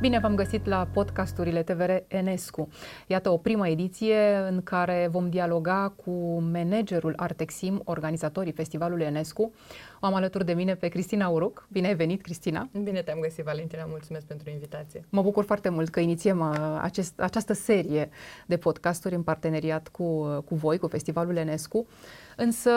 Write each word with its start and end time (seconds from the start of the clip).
Bine 0.00 0.18
v-am 0.18 0.34
găsit 0.34 0.66
la 0.66 0.88
podcasturile 0.92 1.62
TVR 1.62 1.90
Enescu. 2.08 2.68
Iată 3.06 3.30
o 3.30 3.36
primă 3.36 3.68
ediție 3.68 4.36
în 4.48 4.62
care 4.62 5.08
vom 5.10 5.28
dialoga 5.28 5.92
cu 6.04 6.40
managerul 6.52 7.12
Artexim, 7.16 7.82
organizatorii 7.84 8.52
festivalului 8.52 9.04
Enescu. 9.04 9.52
O 10.00 10.06
am 10.06 10.14
alături 10.14 10.44
de 10.44 10.52
mine 10.52 10.74
pe 10.74 10.88
Cristina 10.88 11.28
Uruc. 11.28 11.66
Bine 11.70 11.86
ai 11.86 11.94
venit, 11.94 12.22
Cristina! 12.22 12.68
Bine 12.82 13.02
te-am 13.02 13.18
găsit, 13.20 13.44
Valentina. 13.44 13.84
Mulțumesc 13.88 14.26
pentru 14.26 14.50
invitație. 14.50 15.04
Mă 15.08 15.22
bucur 15.22 15.44
foarte 15.44 15.68
mult 15.68 15.88
că 15.88 16.00
inițiem 16.00 16.40
uh, 16.40 16.78
acest, 16.80 17.20
această 17.20 17.52
serie 17.52 18.08
de 18.46 18.56
podcasturi 18.56 19.14
în 19.14 19.22
parteneriat 19.22 19.88
cu, 19.88 20.02
uh, 20.02 20.42
cu 20.44 20.54
voi, 20.54 20.78
cu 20.78 20.86
festivalul 20.86 21.36
Enescu. 21.36 21.86
Însă 22.36 22.70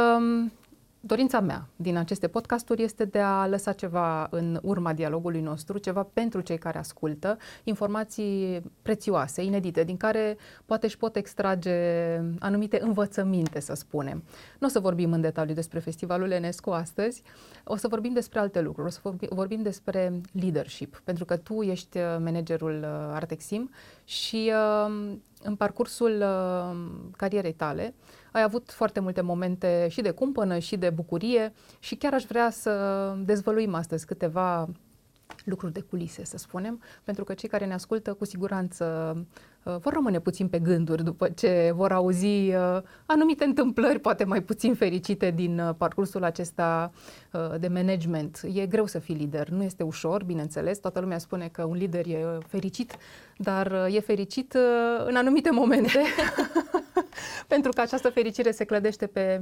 Dorința 1.05 1.39
mea 1.39 1.67
din 1.75 1.97
aceste 1.97 2.27
podcasturi 2.27 2.83
este 2.83 3.05
de 3.05 3.19
a 3.19 3.47
lăsa 3.47 3.71
ceva 3.71 4.27
în 4.31 4.59
urma 4.61 4.93
dialogului 4.93 5.41
nostru, 5.41 5.77
ceva 5.77 6.07
pentru 6.13 6.41
cei 6.41 6.57
care 6.57 6.77
ascultă, 6.77 7.37
informații 7.63 8.61
prețioase, 8.81 9.41
inedite, 9.43 9.83
din 9.83 9.97
care 9.97 10.37
poate 10.65 10.85
își 10.85 10.97
pot 10.97 11.15
extrage 11.15 11.71
anumite 12.39 12.79
învățăminte, 12.81 13.59
să 13.59 13.73
spunem. 13.73 14.23
Nu 14.59 14.67
o 14.67 14.69
să 14.69 14.79
vorbim 14.79 15.11
în 15.11 15.21
detaliu 15.21 15.53
despre 15.53 15.79
Festivalul 15.79 16.31
Enesco 16.31 16.73
astăzi, 16.73 17.23
o 17.63 17.75
să 17.75 17.87
vorbim 17.87 18.13
despre 18.13 18.39
alte 18.39 18.61
lucruri, 18.61 18.87
o 18.87 18.91
să 18.91 18.99
vorbim 19.29 19.61
despre 19.61 20.21
leadership, 20.31 21.01
pentru 21.03 21.25
că 21.25 21.37
tu 21.37 21.61
ești 21.61 21.97
managerul 21.97 22.79
uh, 22.81 23.13
Artexim 23.13 23.69
și 24.03 24.51
uh, 24.53 25.13
în 25.43 25.55
parcursul 25.55 26.21
uh, 26.21 26.77
carierei 27.17 27.53
tale 27.53 27.93
ai 28.31 28.41
avut 28.41 28.71
foarte 28.71 28.99
multe 28.99 29.21
momente 29.21 29.87
și 29.89 30.01
de 30.01 30.11
cumpănă 30.11 30.59
și 30.59 30.77
de 30.77 30.89
bucurie 30.89 31.53
și 31.79 31.95
chiar 31.95 32.13
aș 32.13 32.23
vrea 32.23 32.49
să 32.49 33.13
dezvăluim 33.17 33.73
astăzi 33.73 34.05
câteva 34.05 34.69
lucruri 35.43 35.73
de 35.73 35.81
culise, 35.81 36.25
să 36.25 36.37
spunem, 36.37 36.81
pentru 37.03 37.23
că 37.23 37.33
cei 37.33 37.49
care 37.49 37.65
ne 37.65 37.73
ascultă 37.73 38.13
cu 38.13 38.25
siguranță 38.25 39.13
uh, 39.15 39.21
vor 39.63 39.93
rămâne 39.93 40.19
puțin 40.19 40.47
pe 40.47 40.59
gânduri 40.59 41.03
după 41.03 41.29
ce 41.29 41.71
vor 41.75 41.91
auzi 41.91 42.25
uh, 42.25 42.81
anumite 43.05 43.43
întâmplări, 43.43 43.99
poate 43.99 44.23
mai 44.23 44.41
puțin 44.41 44.75
fericite 44.75 45.31
din 45.31 45.59
uh, 45.59 45.75
parcursul 45.77 46.23
acesta 46.23 46.91
de 47.59 47.67
management. 47.67 48.41
E 48.53 48.65
greu 48.65 48.85
să 48.85 48.99
fii 48.99 49.15
lider, 49.15 49.49
nu 49.49 49.63
este 49.63 49.83
ușor, 49.83 50.23
bineînțeles, 50.23 50.77
toată 50.77 50.99
lumea 50.99 51.17
spune 51.17 51.47
că 51.47 51.63
un 51.63 51.75
lider 51.75 52.05
e 52.07 52.37
fericit, 52.47 52.95
dar 53.37 53.87
e 53.91 53.99
fericit 53.99 54.57
în 55.05 55.15
anumite 55.15 55.51
momente, 55.51 56.01
pentru 57.47 57.71
că 57.71 57.81
această 57.81 58.09
fericire 58.09 58.51
se 58.51 58.63
clădește 58.63 59.07
pe, 59.07 59.41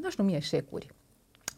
n-aș 0.00 0.16
numi 0.16 0.34
eșecuri, 0.34 0.86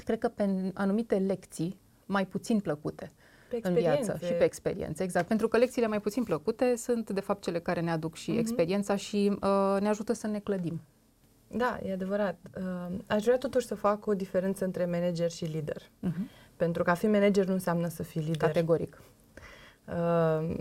cred 0.05 0.19
că 0.19 0.29
pe 0.29 0.73
anumite 0.75 1.15
lecții 1.15 1.81
mai 2.07 2.27
puțin 2.27 2.61
plăcute 2.61 3.13
pe 3.51 3.69
în 3.69 3.75
viață 3.75 4.19
și 4.25 4.33
pe 4.33 4.45
experiențe, 4.45 5.03
exact. 5.03 5.27
Pentru 5.27 5.49
că 5.49 5.57
lecțiile 5.57 5.87
mai 5.87 6.01
puțin 6.01 6.23
plăcute 6.23 6.77
sunt 6.77 7.11
de 7.11 7.21
fapt 7.21 7.43
cele 7.43 7.59
care 7.59 7.81
ne 7.81 7.91
aduc 7.91 8.15
și 8.15 8.33
uh-huh. 8.33 8.39
experiența 8.39 8.97
și 8.97 9.33
uh, 9.33 9.77
ne 9.81 9.89
ajută 9.89 10.13
să 10.13 10.27
ne 10.27 10.39
clădim. 10.39 10.81
Da, 11.49 11.79
e 11.83 11.93
adevărat. 11.93 12.39
Uh, 12.57 12.97
aș 13.07 13.23
vrea 13.23 13.39
totuși 13.39 13.67
să 13.67 13.75
fac 13.75 14.07
o 14.07 14.15
diferență 14.15 14.65
între 14.65 14.85
manager 14.85 15.31
și 15.31 15.45
lider. 15.45 15.83
Uh-huh. 15.83 16.51
Pentru 16.57 16.83
că 16.83 16.91
a 16.91 16.95
fi 16.95 17.07
manager 17.07 17.47
nu 17.47 17.53
înseamnă 17.53 17.89
să 17.89 18.03
fii 18.03 18.21
lider. 18.21 18.37
Categoric. 18.37 19.03
Uh, 19.87 20.57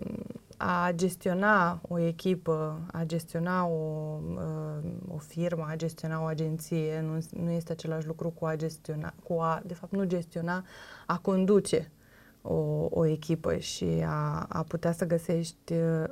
a 0.58 0.92
gestiona 0.96 1.82
o 1.88 2.00
echipă, 2.00 2.82
a 2.92 3.04
gestiona 3.04 3.66
o, 3.66 4.18
uh, 4.36 4.90
o 5.08 5.18
firmă, 5.18 5.66
a 5.70 5.76
gestiona 5.76 6.22
o 6.22 6.26
agenție 6.26 7.02
nu, 7.02 7.44
nu 7.44 7.52
este 7.52 7.72
același 7.72 8.08
lucru 8.08 8.30
cu 8.30 8.46
a 8.46 8.56
gestiona, 8.56 9.14
cu 9.24 9.34
a, 9.34 9.62
de 9.66 9.74
fapt 9.74 9.92
nu 9.92 10.04
gestiona, 10.04 10.66
a 11.06 11.18
conduce 11.18 11.92
o, 12.42 12.88
o 12.90 13.06
echipă 13.06 13.56
și 13.56 14.04
a, 14.06 14.46
a 14.50 14.64
putea 14.64 14.92
să 14.92 15.06
găsești 15.06 15.74
uh, 15.74 16.04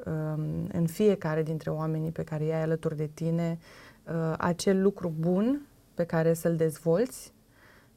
în 0.72 0.86
fiecare 0.88 1.44
dintre 1.44 1.70
oamenii 1.70 2.12
pe 2.12 2.24
care 2.24 2.44
i-ai 2.44 2.62
alături 2.62 2.96
de 2.96 3.10
tine 3.14 3.58
uh, 4.04 4.34
acel 4.38 4.82
lucru 4.82 5.14
bun 5.20 5.62
pe 5.94 6.04
care 6.04 6.34
să-l 6.34 6.56
dezvolți, 6.56 7.34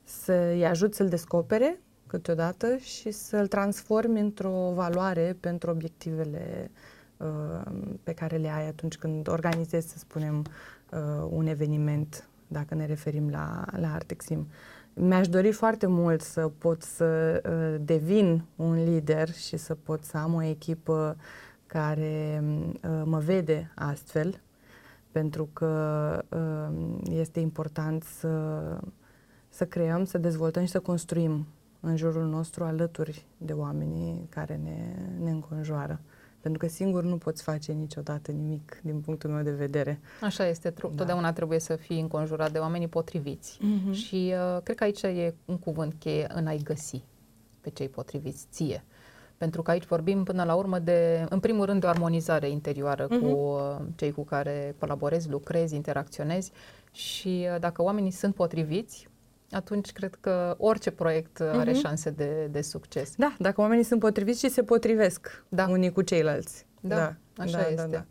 să-i 0.05 0.67
ajut 0.67 0.95
să-l 0.95 1.09
descopere 1.09 1.81
câteodată 2.07 2.77
și 2.77 3.11
să-l 3.11 3.47
transformi 3.47 4.21
într-o 4.21 4.73
valoare 4.75 5.37
pentru 5.41 5.71
obiectivele 5.71 6.71
uh, 7.17 7.73
pe 8.03 8.13
care 8.13 8.37
le 8.37 8.49
ai 8.49 8.67
atunci 8.67 8.97
când 8.97 9.29
organizezi, 9.29 9.89
să 9.89 9.99
spunem, 9.99 10.45
uh, 10.93 11.27
un 11.31 11.47
eveniment, 11.47 12.29
dacă 12.49 12.75
ne 12.75 12.87
referim 12.87 13.31
la, 13.31 13.65
la 13.77 13.93
Artexim. 13.95 14.39
Uh, 14.39 14.80
mi-aș 14.95 15.29
dori 15.29 15.53
foarte 15.53 15.87
mult 15.87 16.21
să 16.21 16.51
pot 16.59 16.83
să 16.83 17.41
uh, 17.45 17.81
devin 17.85 18.45
un 18.57 18.85
lider 18.85 19.33
și 19.33 19.57
să 19.57 19.75
pot 19.75 20.05
să 20.05 20.17
am 20.17 20.35
o 20.35 20.43
echipă 20.43 21.17
care 21.67 22.43
uh, 22.45 23.03
mă 23.05 23.19
vede 23.19 23.73
astfel, 23.75 24.41
pentru 25.11 25.49
că 25.53 26.25
uh, 26.29 26.99
este 27.11 27.41
important 27.41 28.03
să, 28.03 28.61
să 29.49 29.67
creăm, 29.67 30.05
să 30.05 30.19
dezvoltăm 30.19 30.65
și 30.65 30.71
să 30.71 30.81
construim 30.81 31.47
în 31.81 31.97
jurul 31.97 32.27
nostru 32.27 32.65
alături 32.65 33.27
de 33.37 33.53
oamenii 33.53 34.27
care 34.29 34.61
ne, 34.63 34.95
ne 35.25 35.31
înconjoară 35.31 36.01
pentru 36.41 36.67
că 36.67 36.73
singur 36.73 37.03
nu 37.03 37.17
poți 37.17 37.43
face 37.43 37.73
niciodată 37.73 38.31
nimic 38.31 38.81
din 38.83 39.01
punctul 39.01 39.31
meu 39.31 39.43
de 39.43 39.51
vedere. 39.51 40.01
Așa 40.21 40.47
este, 40.47 40.71
da. 40.71 40.89
totdeauna 40.97 41.33
trebuie 41.33 41.59
să 41.59 41.77
fii 41.77 42.01
înconjurat 42.01 42.53
de 42.53 42.59
oamenii 42.59 42.89
potriviți 42.89 43.59
uh-huh. 43.59 43.93
și 43.93 44.35
uh, 44.55 44.63
cred 44.63 44.77
că 44.77 44.85
aici 44.85 45.03
e 45.03 45.35
un 45.45 45.59
cuvânt 45.59 45.95
cheie 45.99 46.27
în 46.35 46.47
a-i 46.47 46.63
găsi 46.63 47.03
pe 47.61 47.71
cei 47.71 47.89
potriviți 47.89 48.47
ție. 48.51 48.85
Pentru 49.37 49.63
că 49.63 49.71
aici 49.71 49.87
vorbim 49.87 50.25
până 50.25 50.45
la 50.45 50.55
urmă 50.55 50.79
de, 50.79 51.27
în 51.29 51.41
primul 51.41 51.65
rând, 51.65 51.81
de 51.81 51.87
o 51.87 51.89
armonizare 51.89 52.49
interioară 52.49 53.07
uh-huh. 53.07 53.21
cu 53.21 53.27
uh, 53.27 53.77
cei 53.97 54.13
cu 54.13 54.25
care 54.25 54.75
colaborezi, 54.79 55.31
lucrezi, 55.31 55.75
interacționezi 55.75 56.53
și 56.93 57.47
uh, 57.53 57.61
dacă 57.61 57.83
oamenii 57.83 58.11
sunt 58.11 58.35
potriviți, 58.35 59.09
atunci 59.51 59.93
cred 59.93 60.15
că 60.21 60.55
orice 60.59 60.91
proiect 60.91 61.43
uh-huh. 61.43 61.53
are 61.59 61.73
șanse 61.73 62.11
de, 62.11 62.49
de 62.51 62.61
succes. 62.61 63.15
Da, 63.17 63.35
dacă 63.39 63.61
oamenii 63.61 63.85
sunt 63.85 64.01
potriviți 64.01 64.39
și 64.39 64.49
se 64.49 64.63
potrivesc 64.63 65.45
da. 65.49 65.67
unii 65.69 65.93
cu 65.93 66.03
ceilalți. 66.03 66.67
Da, 66.81 66.97
da 66.97 67.17
așa 67.43 67.59
da, 67.59 67.69
este. 67.69 67.75
Da, 67.75 67.87
da. 67.87 68.05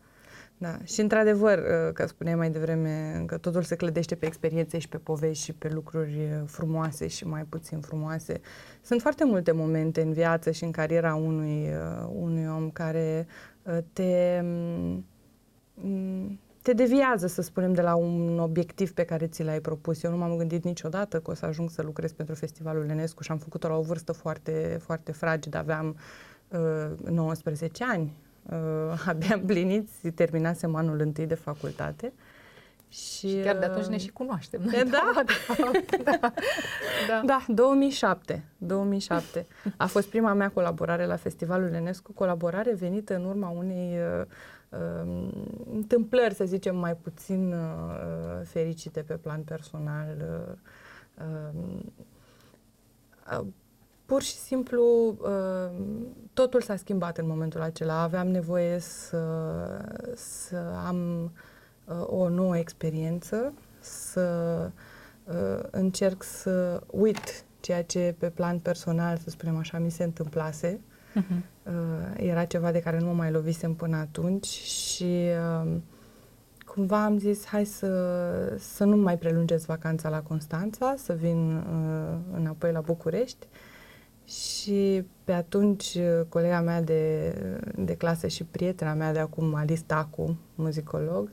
Da, 0.61 0.77
și 0.83 1.01
într-adevăr, 1.01 1.57
uh, 1.57 1.93
că 1.93 2.05
spuneai 2.05 2.35
mai 2.35 2.49
devreme, 2.49 3.23
că 3.25 3.37
totul 3.37 3.61
se 3.61 3.75
clădește 3.75 4.15
pe 4.15 4.25
experiențe 4.25 4.77
și 4.77 4.89
pe 4.89 4.97
povești 4.97 5.43
și 5.43 5.53
pe 5.53 5.69
lucruri 5.73 6.15
uh, 6.15 6.41
frumoase 6.45 7.07
și 7.07 7.27
mai 7.27 7.43
puțin 7.43 7.79
frumoase. 7.79 8.41
Sunt 8.81 9.01
foarte 9.01 9.25
multe 9.25 9.51
momente 9.51 10.01
în 10.01 10.13
viață 10.13 10.51
și 10.51 10.63
în 10.63 10.71
cariera 10.71 11.15
unui, 11.15 11.67
uh, 11.67 12.09
unui 12.13 12.47
om 12.47 12.69
care 12.69 13.27
te 13.93 14.41
mm, 14.43 16.39
te 16.69 16.75
deviază, 16.75 17.27
să 17.27 17.41
spunem, 17.41 17.73
de 17.73 17.81
la 17.81 17.95
un 17.95 18.39
obiectiv 18.39 18.93
pe 18.93 19.03
care 19.03 19.27
ți 19.27 19.43
l-ai 19.43 19.59
propus. 19.59 20.03
Eu 20.03 20.11
nu 20.11 20.17
m-am 20.17 20.37
gândit 20.37 20.63
niciodată 20.63 21.19
că 21.19 21.31
o 21.31 21.33
să 21.33 21.45
ajung 21.45 21.69
să 21.69 21.81
lucrez 21.81 22.11
pentru 22.11 22.35
Festivalul 22.35 22.89
Enescu 22.89 23.23
și 23.23 23.31
am 23.31 23.37
făcut-o 23.37 23.67
la 23.67 23.75
o 23.75 23.81
vârstă 23.81 24.11
foarte, 24.11 24.79
foarte 24.81 25.11
fragedă. 25.11 25.57
Aveam 25.57 25.97
uh, 26.47 27.09
19 27.09 27.83
ani, 27.83 28.13
uh, 28.43 29.03
abia 29.11 29.35
împliniți, 29.35 30.07
terminasem 30.07 30.75
anul 30.75 30.99
întâi 30.99 31.25
de 31.25 31.35
facultate. 31.35 32.13
Și, 32.89 33.29
și 33.29 33.41
chiar 33.43 33.57
de 33.57 33.65
atunci 33.65 33.85
ne 33.85 33.95
uh, 33.95 34.01
și 34.01 34.09
cunoaștem. 34.09 34.61
Da, 34.71 35.11
da, 35.15 35.23
da, 36.03 36.31
da. 37.07 37.21
da, 37.25 37.45
2007. 37.47 38.43
2007. 38.57 39.47
A 39.77 39.85
fost 39.85 40.07
prima 40.07 40.33
mea 40.33 40.49
colaborare 40.49 41.05
la 41.05 41.15
Festivalul 41.15 41.73
Enescu, 41.73 42.11
colaborare 42.13 42.73
venită 42.73 43.15
în 43.15 43.25
urma 43.25 43.49
unei 43.49 43.97
uh, 44.69 44.77
uh, 44.77 45.29
întâmplări, 45.73 46.33
să 46.33 46.45
zicem, 46.45 46.75
mai 46.75 46.95
puțin 46.95 47.53
uh, 47.53 48.41
fericite 48.43 49.01
pe 49.01 49.13
plan 49.13 49.41
personal. 49.41 50.07
Uh, 51.17 51.53
uh, 53.31 53.45
pur 54.05 54.21
și 54.21 54.35
simplu 54.35 55.15
uh, 55.21 55.69
totul 56.33 56.61
s-a 56.61 56.75
schimbat 56.75 57.17
în 57.17 57.27
momentul 57.27 57.61
acela. 57.61 58.01
Aveam 58.01 58.27
nevoie 58.27 58.79
să, 58.79 59.23
să 60.15 60.57
am 60.85 61.31
uh, 61.85 62.03
o 62.05 62.29
nouă 62.29 62.57
experiență, 62.57 63.53
să 63.79 64.69
uh, 65.23 65.63
încerc 65.69 66.23
să 66.23 66.81
uit 66.91 67.43
ceea 67.59 67.83
ce 67.83 68.15
pe 68.17 68.29
plan 68.29 68.59
personal, 68.59 69.17
să 69.17 69.29
spunem 69.29 69.57
așa, 69.57 69.77
mi 69.79 69.91
se 69.91 70.03
întâmplase 70.03 70.79
Uh-huh. 71.15 71.41
Uh, 71.69 72.25
era 72.27 72.45
ceva 72.45 72.71
de 72.71 72.79
care 72.79 72.99
nu 72.99 73.05
mă 73.05 73.13
mai 73.13 73.31
lovisem 73.31 73.73
până 73.73 73.97
atunci 73.97 74.45
și 74.45 75.27
uh, 75.63 75.71
cumva 76.65 77.03
am 77.03 77.17
zis 77.17 77.45
hai 77.45 77.65
să, 77.65 78.55
să 78.59 78.83
nu 78.83 78.95
mai 78.95 79.17
prelungesc 79.17 79.65
vacanța 79.65 80.09
la 80.09 80.21
Constanța, 80.21 80.95
să 80.97 81.13
vin 81.13 81.55
uh, 81.55 82.17
înapoi 82.33 82.71
la 82.71 82.81
București. 82.81 83.47
Și 84.25 85.05
pe 85.23 85.31
atunci 85.31 85.93
uh, 85.93 86.25
colega 86.29 86.61
mea 86.61 86.81
de, 86.81 87.33
de 87.75 87.95
clasă 87.95 88.27
și 88.27 88.43
prietena 88.43 88.93
mea 88.93 89.13
de 89.13 89.19
acum, 89.19 89.55
Alice 89.55 89.83
Tacu, 89.85 90.37
muzicolog, 90.55 91.31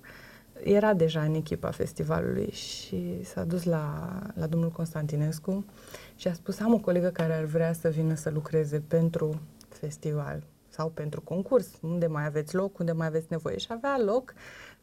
era 0.62 0.94
deja 0.94 1.20
în 1.22 1.34
echipa 1.34 1.70
festivalului 1.70 2.50
și 2.50 3.24
s-a 3.24 3.44
dus 3.44 3.64
la, 3.64 4.18
la 4.34 4.46
domnul 4.46 4.70
Constantinescu 4.70 5.64
și 6.16 6.28
a 6.28 6.32
spus 6.32 6.60
am 6.60 6.74
o 6.74 6.78
colegă 6.78 7.08
care 7.08 7.32
ar 7.32 7.44
vrea 7.44 7.72
să 7.72 7.88
vină 7.88 8.14
să 8.14 8.30
lucreze 8.30 8.82
pentru 8.88 9.40
festival, 9.76 10.42
sau 10.68 10.88
pentru 10.88 11.20
concurs, 11.20 11.78
unde 11.82 12.06
mai 12.06 12.24
aveți 12.24 12.54
loc, 12.54 12.78
unde 12.78 12.92
mai 12.92 13.06
aveți 13.06 13.26
nevoie. 13.28 13.58
Și 13.58 13.66
avea 13.70 13.98
loc 13.98 14.34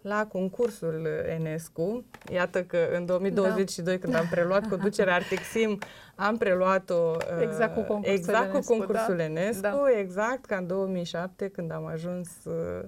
la 0.02 0.28
concursul 0.28 1.08
Enescu. 1.28 2.04
Iată 2.32 2.64
că 2.64 2.78
în 2.94 3.06
2022, 3.06 3.98
da. 3.98 4.04
când 4.04 4.16
am 4.16 4.28
preluat 4.30 4.68
conducerea 4.68 5.14
Artexim, 5.14 5.80
am 6.16 6.38
preluat-o 6.38 7.16
exact 7.48 7.74
cu 7.74 7.82
concursul 7.82 8.18
exact 8.18 8.50
Enescu, 8.50 8.72
cu 8.72 8.78
concursul 8.78 9.16
da? 9.16 9.24
Enescu, 9.24 9.62
Da. 9.62 10.00
exact 10.00 10.46
ca 10.46 10.56
în 10.56 10.68
2007, 10.68 11.48
când 11.48 11.72
am 11.72 11.86
ajuns 11.86 12.30
uh, 12.46 12.84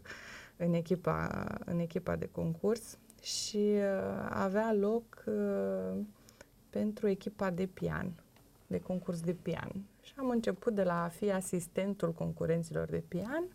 în 0.57 0.73
echipa, 0.73 1.47
în 1.65 1.79
echipa 1.79 2.15
de 2.15 2.29
concurs 2.31 2.97
și 3.21 3.73
uh, 3.75 4.27
avea 4.29 4.75
loc 4.79 5.23
uh, 5.25 5.97
pentru 6.69 7.07
echipa 7.07 7.49
de 7.49 7.65
pian, 7.65 8.11
de 8.67 8.79
concurs 8.79 9.21
de 9.21 9.35
pian. 9.41 9.71
Și 10.05 10.13
am 10.17 10.29
început 10.29 10.73
de 10.75 10.83
la 10.83 11.03
a 11.03 11.07
fi 11.07 11.31
asistentul 11.31 12.11
concurenților 12.13 12.87
de 12.87 13.03
pian 13.07 13.47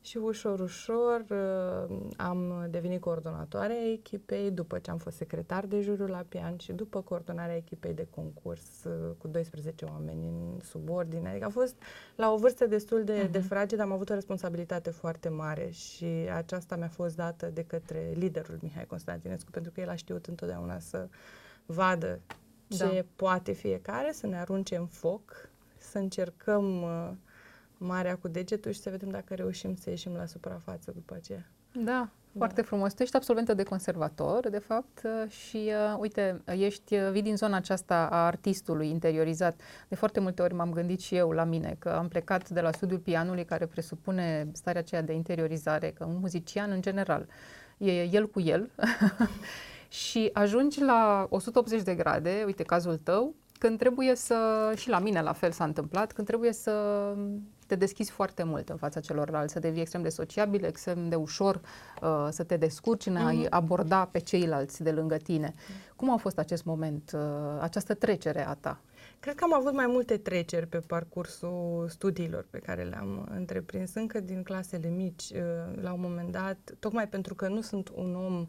și 0.00 0.16
ușor, 0.16 0.60
ușor 0.60 1.24
uh, 1.30 1.96
am 2.16 2.66
devenit 2.70 3.00
coordonatoarea 3.00 3.76
echipei 3.92 4.50
după 4.50 4.78
ce 4.78 4.90
am 4.90 4.98
fost 4.98 5.16
secretar 5.16 5.66
de 5.66 5.80
juriu 5.80 6.06
la 6.06 6.24
pian 6.28 6.56
și 6.56 6.72
după 6.72 7.00
coordonarea 7.00 7.56
echipei 7.56 7.94
de 7.94 8.06
concurs 8.10 8.84
uh, 8.84 8.92
cu 9.18 9.28
12 9.28 9.84
oameni 9.84 10.26
în 10.26 10.60
subordine. 10.62 11.28
Adică 11.28 11.44
a 11.44 11.48
fost 11.48 11.74
la 12.16 12.32
o 12.32 12.36
vârstă 12.36 12.66
destul 12.66 13.04
de, 13.04 13.28
de 13.30 13.38
Mhm. 13.38 13.46
fragedă, 13.46 13.82
am 13.82 13.92
avut 13.92 14.10
o 14.10 14.14
responsabilitate 14.14 14.90
foarte 14.90 15.28
mare 15.28 15.70
și 15.70 16.04
aceasta 16.34 16.76
mi-a 16.76 16.88
fost 16.88 17.16
dată 17.16 17.46
de 17.46 17.64
către 17.64 18.12
liderul 18.14 18.58
Mihai 18.62 18.86
Constantinescu, 18.86 19.50
pentru 19.50 19.72
că 19.72 19.80
el 19.80 19.88
a 19.88 19.94
știut 19.94 20.26
întotdeauna 20.26 20.78
să 20.78 21.08
vadă 21.66 22.20
ce 22.68 22.84
Da. 22.84 23.06
poate 23.16 23.52
fiecare, 23.52 24.12
să 24.12 24.26
ne 24.26 24.38
arunce 24.38 24.76
în 24.76 24.86
foc, 24.86 25.50
să 25.82 25.98
încercăm 25.98 26.82
uh, 26.82 27.10
marea 27.78 28.16
cu 28.16 28.28
degetul 28.28 28.70
și 28.70 28.80
să 28.80 28.90
vedem 28.90 29.08
dacă 29.08 29.34
reușim 29.34 29.74
să 29.74 29.90
ieșim 29.90 30.12
la 30.12 30.26
suprafață 30.26 30.90
după 30.94 31.14
aceea. 31.14 31.46
Da, 31.72 32.08
foarte 32.36 32.62
frumos. 32.62 32.92
Tu 32.92 33.02
ești 33.02 33.16
absolventă 33.16 33.54
de 33.54 33.62
conservator, 33.62 34.48
de 34.48 34.58
fapt, 34.58 35.02
uh, 35.04 35.30
și 35.30 35.56
uh, 35.56 35.98
uite, 35.98 36.40
ești, 36.44 36.94
uh, 36.94 37.10
vii 37.10 37.22
din 37.22 37.36
zona 37.36 37.56
aceasta 37.56 38.08
a 38.10 38.26
artistului 38.26 38.88
interiorizat. 38.88 39.60
De 39.88 39.94
foarte 39.94 40.20
multe 40.20 40.42
ori 40.42 40.54
m-am 40.54 40.72
gândit 40.72 41.00
și 41.00 41.14
eu 41.14 41.30
la 41.30 41.44
mine 41.44 41.76
că 41.78 41.88
am 41.88 42.08
plecat 42.08 42.48
de 42.48 42.60
la 42.60 42.72
studiul 42.72 42.98
pianului 42.98 43.44
care 43.44 43.66
presupune 43.66 44.48
starea 44.52 44.80
aceea 44.80 45.02
de 45.02 45.12
interiorizare, 45.12 45.90
că 45.90 46.04
un 46.04 46.16
muzician 46.20 46.70
în 46.70 46.80
general 46.80 47.28
e 47.78 48.02
el 48.02 48.28
cu 48.28 48.40
el 48.40 48.70
și 50.02 50.30
ajungi 50.32 50.80
la 50.80 51.26
180 51.30 51.82
de 51.82 51.94
grade, 51.94 52.42
uite 52.46 52.62
cazul 52.62 52.96
tău, 52.96 53.34
când 53.62 53.78
trebuie 53.78 54.14
să, 54.14 54.72
și 54.76 54.88
la 54.88 54.98
mine 54.98 55.22
la 55.22 55.32
fel 55.32 55.50
s-a 55.50 55.64
întâmplat, 55.64 56.12
când 56.12 56.26
trebuie 56.26 56.52
să 56.52 56.72
te 57.66 57.74
deschizi 57.74 58.10
foarte 58.10 58.42
mult 58.42 58.68
în 58.68 58.76
fața 58.76 59.00
celorlalți, 59.00 59.52
să 59.52 59.58
devii 59.58 59.80
extrem 59.80 60.02
de 60.02 60.08
sociabil, 60.08 60.64
extrem 60.64 61.08
de 61.08 61.14
ușor 61.14 61.60
uh, 62.02 62.28
să 62.30 62.42
te 62.42 62.56
descurci 62.56 63.06
în 63.06 63.16
a-i 63.16 63.46
aborda 63.50 64.04
pe 64.04 64.18
ceilalți 64.18 64.82
de 64.82 64.90
lângă 64.90 65.16
tine. 65.16 65.54
Cum 65.96 66.12
a 66.12 66.16
fost 66.16 66.38
acest 66.38 66.64
moment, 66.64 67.10
uh, 67.14 67.20
această 67.60 67.94
trecere 67.94 68.46
a 68.46 68.54
ta? 68.54 68.80
Cred 69.20 69.34
că 69.34 69.44
am 69.44 69.54
avut 69.54 69.72
mai 69.72 69.86
multe 69.86 70.16
treceri 70.16 70.66
pe 70.66 70.78
parcursul 70.78 71.86
studiilor 71.88 72.46
pe 72.50 72.58
care 72.58 72.82
le-am 72.82 73.28
întreprins 73.34 73.94
încă 73.94 74.20
din 74.20 74.42
clasele 74.42 74.88
mici. 74.88 75.30
uh, 75.30 75.82
La 75.82 75.92
un 75.92 76.00
moment 76.00 76.32
dat, 76.32 76.58
tocmai 76.78 77.08
pentru 77.08 77.34
că 77.34 77.48
nu 77.48 77.60
sunt 77.60 77.88
un 77.94 78.14
om 78.14 78.48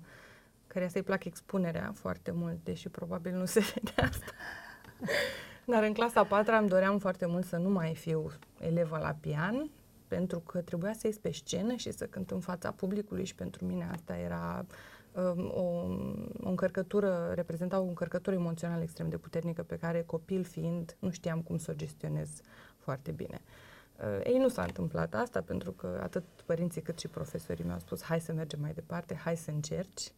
care 0.68 0.88
să-i 0.88 1.04
plac 1.04 1.26
expunerea 1.26 1.92
foarte 1.96 2.32
mult, 2.32 2.58
deși 2.64 2.90
probabil 2.90 3.36
nu 3.36 3.46
se 3.46 3.60
vede 3.60 4.02
asta. 4.10 4.32
Dar 5.66 5.84
în 5.84 5.94
clasa 5.94 6.20
a 6.20 6.26
patra 6.26 6.58
îmi 6.58 6.70
doream 6.70 6.98
foarte 6.98 7.26
mult 7.26 7.46
să 7.46 7.58
nu 7.58 7.70
mai 7.70 7.96
fiu 7.96 8.32
elevă 8.60 8.98
la 8.98 9.16
pian, 9.20 9.70
pentru 10.08 10.40
că 10.40 10.62
trebuia 10.62 10.94
să 10.94 11.08
ies 11.08 11.18
pe 11.18 11.32
scenă 11.32 11.76
și 11.76 11.92
să 11.92 12.06
cânt 12.06 12.32
în 12.32 12.40
fața 12.40 12.72
publicului 12.72 13.26
și 13.26 13.36
pentru 13.36 13.66
mine 13.66 13.90
asta 13.92 14.18
era 14.18 14.66
um, 15.12 15.52
o, 15.54 15.62
o 16.44 16.50
încărcătură, 16.50 17.32
reprezenta 17.34 17.80
o 17.80 17.84
încărcătură 17.84 18.36
emoțională 18.36 18.82
extrem 18.82 19.10
de 19.10 19.18
puternică 19.18 19.64
pe 19.64 19.78
care 19.78 20.02
copil 20.02 20.44
fiind 20.44 20.96
nu 21.00 21.10
știam 21.10 21.42
cum 21.42 21.58
să 21.58 21.72
o 21.72 21.76
gestionez 21.76 22.30
foarte 22.78 23.12
bine. 23.12 23.42
Uh, 23.96 24.20
ei, 24.24 24.38
nu 24.38 24.48
s-a 24.48 24.64
întâmplat 24.64 25.14
asta 25.14 25.42
pentru 25.42 25.72
că 25.72 26.00
atât 26.04 26.24
părinții 26.46 26.82
cât 26.82 27.00
și 27.00 27.08
profesorii 27.08 27.66
mi-au 27.66 27.80
spus 27.80 28.04
hai 28.04 28.22
să 28.22 28.34
mergem 28.34 28.60
mai 28.62 28.74
departe, 28.74 29.16
hai 29.16 29.38
să 29.38 29.52
încerci. 29.52 30.12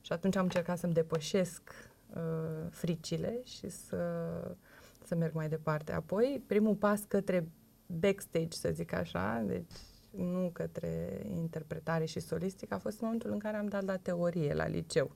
Și 0.00 0.12
atunci 0.12 0.36
am 0.36 0.42
încercat 0.42 0.78
să-mi 0.78 0.92
depășesc 0.92 1.90
uh, 2.14 2.66
fricile 2.70 3.40
și 3.44 3.68
să, 3.68 3.96
să 5.04 5.14
merg 5.14 5.34
mai 5.34 5.48
departe. 5.48 5.92
Apoi, 5.92 6.42
primul 6.46 6.74
pas 6.74 7.04
către 7.08 7.48
backstage, 7.86 8.56
să 8.56 8.70
zic 8.72 8.92
așa, 8.92 9.44
deci 9.46 9.70
nu 10.10 10.50
către 10.52 11.22
interpretare 11.34 12.04
și 12.04 12.20
solistică, 12.20 12.74
a 12.74 12.78
fost 12.78 12.94
în 12.94 13.04
momentul 13.04 13.30
în 13.30 13.38
care 13.38 13.56
am 13.56 13.66
dat 13.66 13.84
la 13.84 13.96
teorie 13.96 14.54
la 14.54 14.66
liceu. 14.66 15.10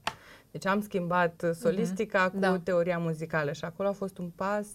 Deci 0.50 0.66
am 0.66 0.80
schimbat 0.80 1.42
uh, 1.42 1.50
solistica 1.52 2.30
cu 2.30 2.38
Da. 2.38 2.58
teoria 2.58 2.98
muzicală 2.98 3.52
și 3.52 3.64
acolo 3.64 3.88
a 3.88 3.92
fost 3.92 4.18
un 4.18 4.30
pas 4.30 4.66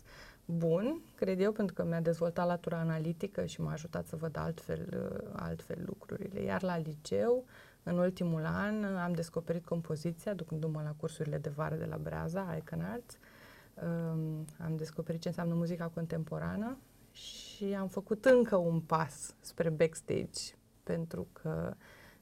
bun, 0.45 1.01
cred 1.15 1.39
eu, 1.39 1.51
pentru 1.51 1.73
că 1.75 1.83
mi-a 1.83 2.01
dezvoltat 2.01 2.47
latura 2.47 2.77
analitică 2.77 3.45
și 3.45 3.61
m-a 3.61 3.71
ajutat 3.71 4.07
să 4.07 4.15
văd 4.15 4.37
altfel, 4.37 4.87
uh, 4.93 5.29
altfel 5.35 5.83
lucrurile. 5.85 6.41
Iar 6.41 6.63
la 6.63 6.77
liceu, 6.77 7.45
în 7.89 7.97
ultimul 7.97 8.45
an, 8.45 8.83
uh, 8.83 8.99
am 9.03 9.13
descoperit 9.13 9.65
compoziția, 9.65 10.33
ducându-mă 10.33 10.81
la 10.81 10.93
cursurile 10.97 11.37
de 11.37 11.49
vară 11.49 11.75
de 11.75 11.85
la 11.85 11.97
Breaza, 11.97 12.55
Icon 12.57 12.81
Arts. 12.81 13.17
Um, 13.73 14.45
am 14.63 14.75
descoperit 14.75 15.21
ce 15.21 15.27
înseamnă 15.27 15.53
muzica 15.53 15.91
contemporană 15.93 16.77
și 17.11 17.75
am 17.79 17.87
făcut 17.87 18.25
încă 18.25 18.55
un 18.55 18.79
pas 18.79 19.35
spre 19.39 19.69
backstage, 19.69 20.55
pentru 20.83 21.27
că 21.33 21.73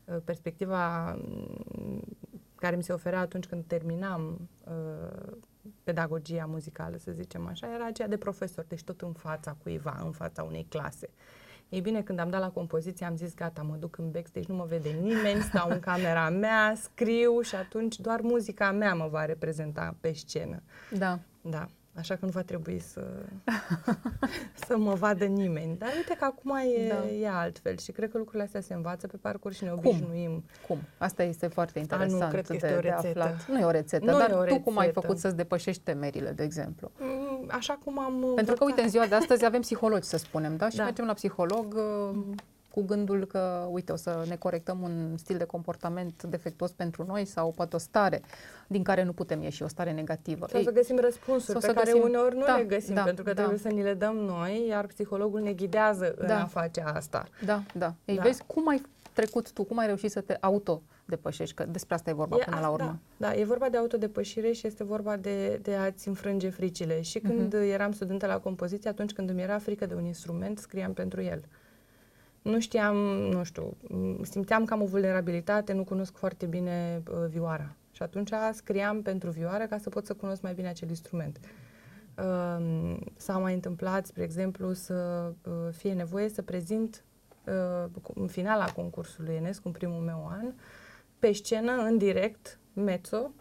uh, 0.06 0.18
perspectiva 0.24 1.12
mm, 1.14 2.02
care 2.56 2.76
mi 2.76 2.84
se 2.84 2.94
oferea 2.94 3.20
atunci 3.20 3.46
când 3.46 3.64
terminam 3.66 4.50
uh, 4.66 5.38
pedagogia 5.84 6.46
muzicală, 6.46 6.98
să 6.98 7.12
zicem 7.12 7.48
așa, 7.48 7.74
era 7.74 7.86
aceea 7.86 8.08
de 8.08 8.18
profesor, 8.18 8.66
deci 8.68 8.84
tot 8.84 9.02
în 9.02 9.14
fața 9.14 9.58
cuiva, 9.64 10.02
în 10.04 10.12
fața 10.12 10.44
unei 10.44 10.66
clase. 10.70 11.10
Ei 11.70 11.82
bine, 11.82 12.02
când 12.02 12.20
am 12.20 12.30
dat 12.30 12.40
la 12.40 12.50
compoziție, 12.50 13.06
am 13.06 13.16
zis, 13.16 13.34
gata, 13.36 13.62
mă 13.62 13.76
duc 13.80 13.98
în 13.98 14.12
backstage, 14.12 14.46
nu 14.50 14.56
mă 14.56 14.66
vede 14.70 14.90
nimeni, 15.02 15.42
stau 15.42 15.70
în 15.70 15.80
camera 15.80 16.30
mea, 16.30 16.74
scriu 16.82 17.42
și 17.42 17.56
atunci 17.56 18.00
doar 18.00 18.22
muzica 18.22 18.72
mea 18.72 18.94
mă 18.94 19.08
va 19.12 19.26
reprezenta 19.26 19.96
pe 20.00 20.12
scenă. 20.14 20.62
Da. 20.98 21.20
Da, 21.42 21.68
așa 21.96 22.16
că 22.16 22.26
nu 22.26 22.32
va 22.32 22.42
trebui 22.42 22.80
să, 22.80 23.06
să 24.68 24.78
mă 24.78 24.94
vadă 24.94 25.26
nimeni. 25.26 25.78
Dar 25.78 25.90
uite 25.96 26.16
că 26.20 26.26
acum 26.26 26.56
e, 26.56 26.88
Da. 26.88 27.08
e 27.10 27.30
altfel 27.30 27.78
și 27.78 27.92
cred 27.92 28.12
că 28.12 28.18
lucrurile 28.18 28.44
astea 28.44 28.62
se 28.62 28.74
învață 28.74 29.08
pe 29.08 29.18
parcurs 29.18 29.56
și 29.56 29.64
ne 29.64 29.70
Cum? 29.70 29.78
obișnuim. 29.78 30.44
Cum? 30.68 30.78
Asta 30.98 31.24
este 31.24 31.48
foarte 31.48 31.80
interesant 31.80 32.32
cred 32.32 32.46
că 32.46 32.54
de, 32.54 32.60
este 32.66 32.78
o 32.78 32.80
de 32.82 32.88
rețetă. 32.90 33.20
aflat. 33.24 33.48
Nu 33.48 33.60
e 33.60 33.64
o 33.64 33.72
rețetă, 33.72 34.12
Nu 34.12 34.18
dar 34.18 34.30
e 34.30 34.34
o 34.34 34.44
tu 34.44 34.60
cum 34.60 34.78
ai 34.78 34.86
rețetă. 34.86 35.00
făcut 35.00 35.18
să-ți 35.20 35.36
depășești 35.36 35.82
temerile, 35.82 36.32
de 36.32 36.44
exemplu? 36.44 36.92
Mm, 37.52 37.58
Așa 37.58 37.80
cum 37.84 38.00
am 38.00 38.14
Pentru 38.14 38.26
că, 38.36 38.40
învățat. 38.64 38.66
uite, 38.68 38.82
în 38.82 38.90
ziua 38.90 39.06
de 39.06 39.16
astăzi 39.16 39.46
avem 39.46 39.62
psihologi, 39.62 40.08
să 40.08 40.18
spunem, 40.18 40.56
da? 40.58 40.70
Și 40.70 40.78
Da. 40.78 40.84
mergem 40.84 41.06
la 41.06 41.14
psiholog 41.14 41.74
uh, 41.76 42.18
cu 42.72 42.84
gândul 42.84 43.26
că, 43.26 43.68
uite, 43.72 43.92
o 43.92 43.96
să 43.96 44.26
ne 44.28 44.36
corectăm 44.36 44.82
un 44.82 45.18
stil 45.18 45.38
de 45.38 45.44
comportament 45.44 46.24
defectuos 46.24 46.72
pentru 46.72 47.04
noi 47.08 47.26
sau 47.26 47.52
poate 47.56 47.76
o 47.76 47.80
stare 47.80 48.22
din 48.68 48.84
care 48.84 49.04
nu 49.04 49.12
putem 49.14 49.42
ieși, 49.42 49.64
o 49.64 49.68
stare 49.68 49.92
negativă. 49.92 50.46
Sau 50.52 50.62
să 50.62 50.72
găsim 50.72 50.98
răspunsuri 51.00 51.52
sau 51.52 51.60
pe 51.60 51.68
să 51.68 51.74
care 51.74 51.92
găsim- 51.92 52.04
uneori 52.08 52.36
nu 52.38 52.46
Da, 52.46 52.56
le 52.58 52.64
găsim, 52.64 52.94
da, 52.94 53.02
pentru 53.04 53.24
că 53.24 53.30
da. 53.34 53.36
trebuie 53.36 53.60
să 53.60 53.68
ni 53.68 53.84
le 53.84 53.94
dăm 53.94 54.16
noi, 54.16 54.66
iar 54.68 54.86
psihologul 54.86 55.40
ne 55.40 55.54
ghidează 55.54 56.14
în 56.18 56.28
Da. 56.28 56.42
a 56.42 56.46
face 56.46 56.82
asta. 56.82 57.24
Da, 57.46 57.62
da. 57.74 57.94
Ei, 58.06 58.16
Da. 58.16 58.22
vezi 58.22 58.44
cum 58.48 58.68
ai 58.68 58.82
trecut 59.22 59.52
tu, 59.52 59.64
cum 59.64 59.78
ai 59.78 59.86
reușit 59.86 60.12
să 60.12 60.22
te 60.22 60.38
auto-depășești, 60.40 61.56
că 61.56 61.66
despre 61.66 61.96
asta 61.96 62.10
e 62.10 62.14
vorba 62.14 62.36
E 62.40 62.44
până 62.44 62.56
a- 62.56 62.60
la 62.60 62.70
urmă. 62.70 63.00
Da, 63.18 63.28
da, 63.28 63.36
e 63.36 63.44
vorba 63.44 63.70
de 63.70 63.78
autodepășire 63.78 64.52
și 64.52 64.68
este 64.68 64.84
vorba 64.84 65.16
de, 65.18 65.60
de 65.62 65.76
a-ți 65.76 66.08
înfrânge 66.08 66.50
fricile. 66.50 67.02
Și 67.02 67.20
când 67.20 67.54
Mhm. 67.54 67.64
eram 67.64 67.92
studentă 67.92 68.26
la 68.26 68.40
compoziție, 68.40 68.90
atunci 68.90 69.14
când 69.14 69.30
îmi 69.30 69.42
era 69.42 69.58
frică 69.58 69.86
de 69.86 69.94
un 69.94 70.06
instrument, 70.06 70.58
scriam 70.60 70.94
pentru 70.94 71.22
el. 71.22 71.44
Nu 72.42 72.60
știam, 72.60 72.96
nu 73.32 73.44
știu, 73.44 73.78
m, 73.88 74.24
simțeam 74.24 74.66
că 74.66 74.74
am 74.74 74.82
o 74.82 74.86
vulnerabilitate, 74.86 75.74
nu 75.74 75.84
cunosc 75.84 76.16
foarte 76.18 76.46
bine 76.46 77.02
uh, 77.12 77.16
vioara. 77.30 77.76
Și 77.92 78.04
atunci 78.04 78.30
scriam 78.54 79.02
pentru 79.02 79.30
vioară 79.30 79.66
ca 79.66 79.78
să 79.78 79.90
pot 79.90 80.06
să 80.06 80.14
cunosc 80.14 80.42
mai 80.42 80.54
bine 80.54 80.68
acel 80.68 80.90
instrument. 80.90 81.40
Um, 82.18 83.00
s-a 83.18 83.38
mai 83.38 83.54
întâmplat, 83.54 84.06
spre 84.06 84.24
exemplu, 84.24 84.74
să 84.74 84.94
uh, 85.44 85.54
fie 85.72 85.94
nevoie 85.94 86.30
să 86.30 86.42
prezint 86.42 86.96
uh, 86.96 87.17
în 88.16 88.28
finala 88.28 88.66
concursului 88.72 89.36
Enescu, 89.36 89.68
în 89.68 89.74
primul 89.74 90.02
meu 90.02 90.28
an, 90.32 90.54
pe 91.20 91.32
scenă, 91.32 91.72
în 91.72 91.98
direct, 91.98 92.60
mezzo. 92.74 93.32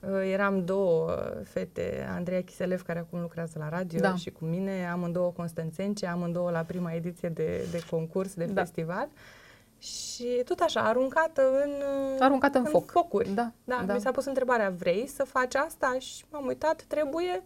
Uh, 0.00 0.30
eram 0.32 0.64
două 0.64 1.10
uh, 1.10 1.40
fete, 1.44 2.06
Andreea 2.14 2.42
Chiselev, 2.42 2.82
care 2.82 2.98
acum 2.98 3.20
lucrează 3.20 3.58
la 3.58 3.68
radio, 3.68 4.00
Da. 4.00 4.14
și 4.14 4.30
cu 4.30 4.44
mine, 4.44 4.88
amândouă 4.92 5.30
constanțence, 5.30 6.06
amândouă 6.06 6.50
la 6.50 6.60
prima 6.60 6.92
ediție 6.92 7.28
de, 7.28 7.66
de 7.70 7.82
concurs, 7.90 8.34
de 8.34 8.44
Da. 8.44 8.60
festival. 8.60 9.08
Și 9.78 10.42
tot 10.44 10.58
așa, 10.60 10.80
aruncată 10.80 11.42
în, 11.64 11.70
uh, 11.70 12.16
Aruncată 12.20 12.58
în 12.58 12.64
foc. 12.64 12.90
focuri. 12.90 13.28
Da, 13.34 13.52
Da, 13.64 13.82
da. 13.86 13.94
mi 13.94 14.00
s-a 14.00 14.10
pus 14.10 14.24
întrebarea, 14.24 14.70
vrei 14.70 15.06
să 15.06 15.24
faci 15.24 15.54
asta? 15.54 15.96
Și 15.98 16.24
m-am 16.30 16.46
uitat, 16.46 16.82
trebuie? 16.82 17.42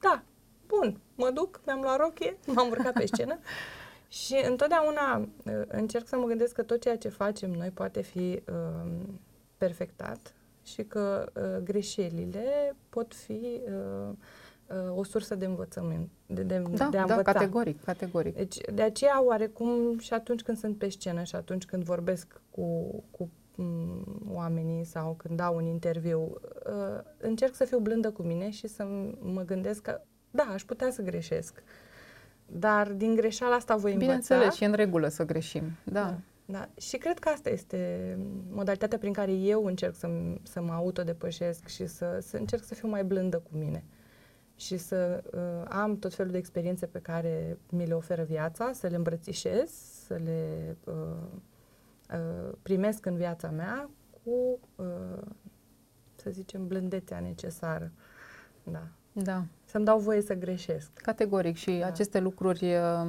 Da, 0.00 0.22
bun, 0.66 1.00
mă 1.14 1.30
duc, 1.34 1.60
mi-am 1.66 1.80
luat 1.80 1.98
rochie, 1.98 2.36
m-am 2.46 2.68
urcat 2.68 2.92
pe 2.92 3.06
scenă. 3.06 3.38
Și 4.08 4.36
întotdeauna 4.48 5.16
uh, 5.16 5.62
încerc 5.66 6.06
să 6.06 6.16
mă 6.16 6.26
gândesc 6.26 6.54
că 6.54 6.62
tot 6.62 6.80
ceea 6.80 6.96
ce 6.98 7.08
facem 7.08 7.50
noi 7.50 7.68
poate 7.70 8.00
fi 8.02 8.42
uh, 8.48 8.90
perfectat 9.56 10.34
și 10.62 10.82
că 10.82 11.32
uh, 11.34 11.62
greșelile 11.64 12.76
pot 12.88 13.14
fi 13.14 13.60
uh, 13.64 14.08
uh, 14.66 14.96
o 14.96 15.04
sursă 15.04 15.34
de 15.34 15.44
învățământ, 15.44 16.08
de, 16.26 16.42
de, 16.42 16.58
da, 16.58 16.88
de 16.88 16.98
a 16.98 17.06
da, 17.06 17.14
învăța. 17.14 17.32
categoric, 17.32 17.84
categoric. 17.84 18.34
Deci, 18.36 18.56
de 18.74 18.82
aceea, 18.82 19.24
oarecum, 19.24 19.98
și 19.98 20.12
atunci 20.12 20.42
când 20.42 20.58
sunt 20.58 20.78
pe 20.78 20.88
scenă 20.88 21.22
și 21.22 21.34
atunci 21.36 21.64
când 21.64 21.82
vorbesc 21.82 22.40
cu, 22.50 22.94
cu 23.10 23.28
m- 23.52 24.32
oamenii 24.32 24.84
sau 24.84 25.14
când 25.14 25.36
dau 25.36 25.56
un 25.56 25.64
interviu, 25.66 26.20
uh, 26.20 27.00
încerc 27.18 27.54
să 27.54 27.64
fiu 27.64 27.78
blândă 27.78 28.10
cu 28.10 28.22
mine 28.22 28.50
și 28.50 28.66
să 28.66 28.86
mă 29.20 29.42
gândesc 29.42 29.82
că, 29.82 30.00
da, 30.30 30.42
aș 30.42 30.64
putea 30.64 30.90
să 30.90 31.02
greșesc. 31.02 31.62
Dar 32.46 32.92
din 32.92 33.14
greșeala 33.14 33.54
asta 33.54 33.76
voi 33.76 33.92
învăța. 33.92 34.06
Bineînțeles, 34.06 34.54
și 34.54 34.64
în 34.64 34.72
regulă 34.72 35.08
să 35.08 35.24
greșim, 35.24 35.62
da. 35.84 35.92
Da, 35.92 36.18
da. 36.44 36.68
Și 36.80 36.96
cred 36.96 37.18
că 37.18 37.28
asta 37.28 37.50
este 37.50 38.18
modalitatea 38.50 38.98
prin 38.98 39.12
care 39.12 39.32
eu 39.32 39.64
încerc 39.64 39.94
să, 39.94 40.08
să 40.42 40.60
mă 40.60 40.72
autodepășesc 40.72 41.66
și 41.66 41.86
să, 41.86 42.18
să 42.20 42.36
încerc 42.36 42.64
să 42.64 42.74
fiu 42.74 42.88
mai 42.88 43.04
blândă 43.04 43.36
cu 43.36 43.50
mine. 43.58 43.84
Și 44.56 44.76
să 44.76 45.22
uh, 45.32 45.68
am 45.68 45.98
tot 45.98 46.14
felul 46.14 46.32
de 46.32 46.38
experiențe 46.38 46.86
pe 46.86 46.98
care 46.98 47.58
mi 47.70 47.86
le 47.86 47.94
oferă 47.94 48.22
viața, 48.22 48.72
să 48.72 48.86
le 48.86 48.96
îmbrățișez, 48.96 49.70
să 50.06 50.14
le 50.24 50.76
uh, 50.84 50.94
uh, 52.12 52.52
primesc 52.62 53.06
în 53.06 53.16
viața 53.16 53.50
mea 53.50 53.90
cu, 54.10 54.58
uh, 54.76 55.22
să 56.14 56.30
zicem, 56.30 56.66
blândețea 56.66 57.20
necesară. 57.20 57.92
Da. 58.62 58.88
Da, 59.22 59.44
Să-mi 59.64 59.84
dau 59.84 59.98
voie 59.98 60.20
să 60.20 60.34
greșesc. 60.34 60.90
categoric 60.94 61.56
și 61.56 61.70
Da. 61.80 61.86
aceste 61.86 62.20
lucruri, 62.20 62.64
uh, 62.74 63.08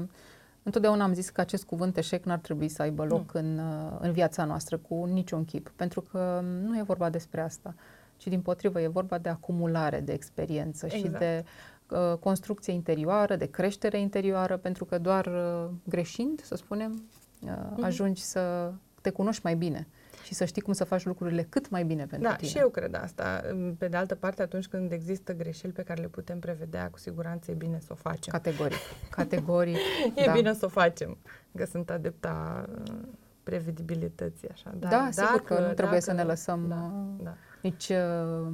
întotdeauna 0.64 1.04
am 1.04 1.14
zis 1.14 1.30
că 1.30 1.42
acest 1.42 1.64
cuvânt 1.66 1.98
eșec 1.98 2.24
n-ar 2.26 2.38
trebui 2.40 2.68
să 2.70 2.82
aibă 2.82 3.06
loc 3.06 3.34
Nu. 3.34 3.40
în, 3.40 3.58
uh, 3.58 3.98
în 4.00 4.12
viața 4.12 4.46
noastră 4.46 4.78
cu 4.78 5.06
niciun 5.06 5.46
chip, 5.46 5.72
pentru 5.76 6.02
că 6.02 6.44
nu 6.64 6.78
e 6.78 6.82
vorba 6.82 7.10
despre 7.10 7.42
asta, 7.42 7.74
ci 8.18 8.28
din 8.28 8.42
potrivă 8.42 8.82
e 8.82 8.88
vorba 8.88 9.18
de 9.18 9.30
acumulare 9.30 10.00
de 10.00 10.14
experiență 10.14 10.88
și 10.88 10.96
Exact. 10.96 11.20
de 11.20 11.44
uh, 11.90 12.18
construcție 12.20 12.74
interioară, 12.74 13.36
de 13.36 13.46
creștere 13.46 14.00
interioară, 14.00 14.58
pentru 14.58 14.86
că 14.86 14.98
doar 14.98 15.26
uh, 15.26 15.70
greșind, 15.84 16.42
să 16.44 16.56
spunem, 16.56 17.04
uh, 17.42 17.50
Mhm. 17.72 17.84
ajungi 17.84 18.22
să 18.24 18.72
te 19.02 19.10
cunoști 19.10 19.42
mai 19.44 19.56
bine 19.56 19.88
și 20.28 20.34
să 20.34 20.46
știi 20.46 20.62
cum 20.62 20.74
să 20.74 20.84
faci 20.84 21.06
lucrurile 21.06 21.44
cât 21.50 21.70
mai 21.70 21.84
bine 21.84 22.06
pentru 22.06 22.30
Da, 22.30 22.36
tine. 22.36 22.50
și 22.50 22.58
eu 22.58 22.70
cred 22.70 22.96
asta. 22.96 23.42
Pe 23.78 23.88
de 23.88 23.98
altă 23.98 24.16
parte, 24.16 24.42
atunci 24.42 24.68
când 24.68 24.92
există 24.92 25.34
greșeli 25.34 25.74
pe 25.74 25.82
care 25.84 26.02
le 26.02 26.08
putem 26.08 26.40
prevedea, 26.40 26.90
cu 26.90 26.98
siguranță 26.98 27.52
e 27.52 27.54
bine 27.54 27.80
să 27.80 27.88
o 27.92 27.96
facem. 27.96 28.32
Categoric. 28.32 28.78
Categoric. 29.10 29.76
E 30.16 30.26
da. 30.26 30.32
bine 30.32 30.54
să 30.54 30.66
o 30.66 30.70
facem, 30.70 31.18
că 31.56 31.66
sunt 31.66 31.90
adepta 31.90 32.66
uh, 32.90 32.96
prevedibilității, 33.44 34.50
așa. 34.50 34.74
Dar 34.80 34.90
Da, 34.92 35.08
sigur 35.12 35.42
că 35.44 35.60
nu 35.68 35.74
trebuie 35.74 36.00
să 36.02 36.12
dacă- 36.12 36.22
ne 36.24 36.28
lăsăm 36.30 36.66
Da, 36.68 36.92
uh, 36.96 37.24
da. 37.24 37.34
nici 37.62 37.90
uh, 37.90 38.54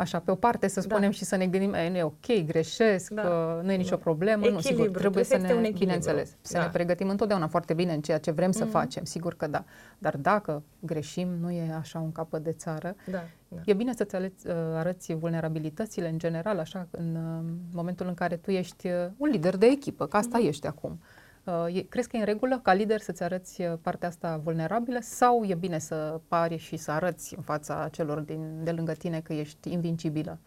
așa 0.00 0.18
pe 0.18 0.30
o 0.30 0.34
parte 0.34 0.68
să 0.68 0.80
Da. 0.80 0.94
spunem 0.94 1.10
și 1.10 1.24
să 1.24 1.36
ne 1.36 1.46
gândim, 1.46 1.74
e, 1.74 1.88
nu 1.88 1.96
e 1.96 2.02
ok, 2.02 2.44
greșesc, 2.46 3.10
Da. 3.12 3.22
că 3.22 3.60
nu 3.64 3.72
e 3.72 3.76
nicio 3.76 3.94
Da. 3.96 4.02
problemă. 4.02 4.46
Nu, 4.48 4.60
sigur, 4.60 4.70
Echilibru, 4.70 4.98
trebuie 4.98 5.24
să 5.24 5.28
trebuie 5.30 5.48
să 5.50 5.54
ne, 5.54 5.58
existe 5.58 5.58
un 5.58 5.64
echilibru. 5.64 5.78
bineînțeles, 5.84 6.36
să 6.40 6.52
Da. 6.58 6.62
ne 6.64 6.68
pregătim 6.72 7.08
întotdeauna 7.08 7.46
foarte 7.48 7.74
bine 7.74 7.92
în 7.92 8.00
ceea 8.00 8.18
ce 8.18 8.30
vrem 8.30 8.50
să 8.50 8.62
Mhm. 8.62 8.72
facem, 8.72 9.04
sigur 9.04 9.34
că 9.34 9.46
da. 9.46 9.64
Dar 9.98 10.16
dacă 10.16 10.62
greșim, 10.80 11.28
nu 11.40 11.50
e 11.50 11.72
așa 11.78 11.98
un 11.98 12.12
capăt 12.12 12.42
de 12.42 12.52
țară. 12.52 12.94
Da, 13.10 13.24
da. 13.48 13.60
E 13.64 13.72
bine 13.74 13.92
să-ți 13.94 14.14
aleți, 14.16 14.46
uh, 14.46 14.54
arăți 14.74 15.12
vulnerabilitățile 15.14 16.08
în 16.08 16.18
general, 16.18 16.58
așa, 16.58 16.86
în 16.90 17.14
uh, 17.14 17.44
momentul 17.72 18.06
în 18.06 18.14
care 18.14 18.36
tu 18.36 18.50
ești 18.50 18.86
uh, 18.86 18.92
un 19.16 19.28
lider 19.28 19.56
de 19.56 19.66
echipă, 19.66 20.06
că 20.06 20.16
asta 20.16 20.38
Mhm. 20.38 20.46
ești 20.46 20.66
acum. 20.66 21.00
Uh, 21.44 21.74
e, 21.74 21.80
crezi 21.82 22.08
că 22.08 22.16
e 22.16 22.20
în 22.20 22.24
regulă 22.24 22.60
ca 22.62 22.72
lider 22.72 23.00
să-ți 23.00 23.22
arăți 23.22 23.62
uh, 23.62 23.72
partea 23.80 24.08
asta 24.08 24.36
vulnerabilă 24.36 24.98
sau 25.00 25.44
e 25.44 25.54
bine 25.54 25.78
să 25.78 26.20
pari 26.28 26.56
și 26.56 26.76
să 26.76 26.90
arăți 26.90 27.34
în 27.36 27.42
fața 27.42 27.88
celor 27.88 28.20
din, 28.20 28.64
de 28.64 28.72
lângă 28.72 28.92
tine 28.92 29.20
că 29.20 29.32
ești 29.32 29.72
invincibilă? 29.72 30.38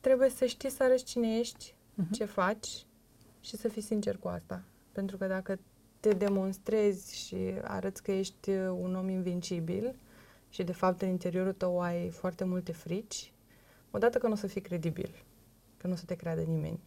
Trebuie 0.00 0.28
să 0.28 0.44
știi 0.44 0.70
să 0.70 0.82
arăți 0.82 1.04
cine 1.04 1.38
ești, 1.38 1.74
Mhm. 1.94 2.12
ce 2.12 2.24
faci 2.24 2.86
și 3.40 3.56
să 3.56 3.68
fii 3.68 3.82
sincer 3.82 4.16
cu 4.16 4.28
asta. 4.28 4.62
Pentru 4.92 5.16
că 5.16 5.26
dacă 5.26 5.58
te 6.00 6.10
demonstrezi 6.10 7.16
și 7.26 7.36
arăți 7.62 8.02
că 8.02 8.12
ești 8.12 8.50
uh, 8.50 8.68
un 8.80 8.94
om 8.96 9.08
invincibil 9.08 9.94
și 10.48 10.62
de 10.62 10.72
fapt 10.72 11.02
în 11.02 11.08
interiorul 11.08 11.52
tău 11.52 11.80
ai 11.80 12.10
foarte 12.10 12.44
multe 12.44 12.72
frici, 12.72 13.32
odată 13.90 14.18
că 14.18 14.26
nu 14.26 14.32
o 14.32 14.36
să 14.36 14.46
fii 14.46 14.60
credibil, 14.60 15.24
că 15.76 15.86
nu 15.86 15.92
o 15.92 15.96
să 15.96 16.04
te 16.04 16.14
creadă 16.14 16.40
nimeni. 16.40 16.80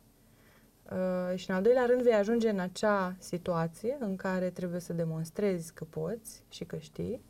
Uh, 0.91 1.37
și 1.37 1.49
în 1.49 1.55
al 1.55 1.61
doilea 1.61 1.85
rând 1.85 2.01
vei 2.01 2.13
ajunge 2.13 2.49
în 2.49 2.59
acea 2.59 3.15
situație 3.19 3.97
în 3.99 4.15
care 4.15 4.49
trebuie 4.49 4.79
să 4.79 4.93
demonstrezi 4.93 5.73
că 5.73 5.83
poți 5.83 6.43
și 6.49 6.63
că 6.63 6.77
știi, 6.77 7.21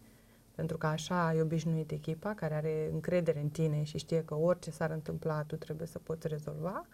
pentru 0.55 0.77
că 0.77 0.87
așa 0.87 1.27
ai 1.27 1.41
obișnuit 1.41 1.91
echipa 1.91 2.33
care 2.33 2.53
are 2.53 2.89
încredere 2.91 3.39
în 3.39 3.49
tine 3.49 3.83
și 3.83 3.97
știe 3.97 4.23
că 4.23 4.35
orice 4.35 4.71
s-ar 4.71 4.91
întâmpla, 4.91 5.43
tu 5.43 5.55
trebuie 5.55 5.87
să 5.87 5.99
poți 5.99 6.27
rezolva. 6.27 6.87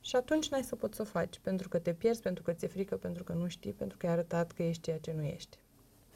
Și 0.00 0.16
atunci 0.16 0.48
n-ai 0.48 0.62
să 0.62 0.76
poți 0.76 0.96
să 0.96 1.02
o 1.02 1.04
faci, 1.04 1.38
pentru 1.38 1.68
că 1.68 1.78
te 1.78 1.92
pierzi, 1.92 2.20
pentru 2.20 2.42
că 2.42 2.52
ți-e 2.52 2.68
frică, 2.68 2.96
pentru 2.96 3.24
că 3.24 3.32
nu 3.32 3.48
știi, 3.48 3.72
pentru 3.72 3.96
că 3.96 4.06
ai 4.06 4.12
arătat 4.12 4.52
că 4.52 4.62
ești 4.62 4.82
ceea 4.82 4.98
ce 4.98 5.12
nu 5.12 5.22
ești. 5.22 5.58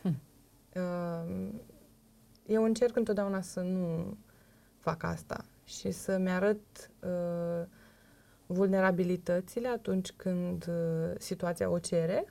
Hm. 0.03 0.21
Uh, 0.75 1.49
Eu 2.47 2.65
încerc 2.65 2.97
întotdeauna 2.97 3.41
să 3.41 3.61
nu 3.61 4.17
fac 4.79 5.03
asta 5.03 5.45
și 5.65 5.91
să-mi 5.91 6.31
arăt 6.31 6.91
uh, 7.03 7.67
vulnerabilitățile 8.51 9.69
atunci 9.69 10.13
când 10.13 10.67
uh, 10.69 11.15
situația 11.19 11.71
o 11.71 11.79
cere 11.79 12.25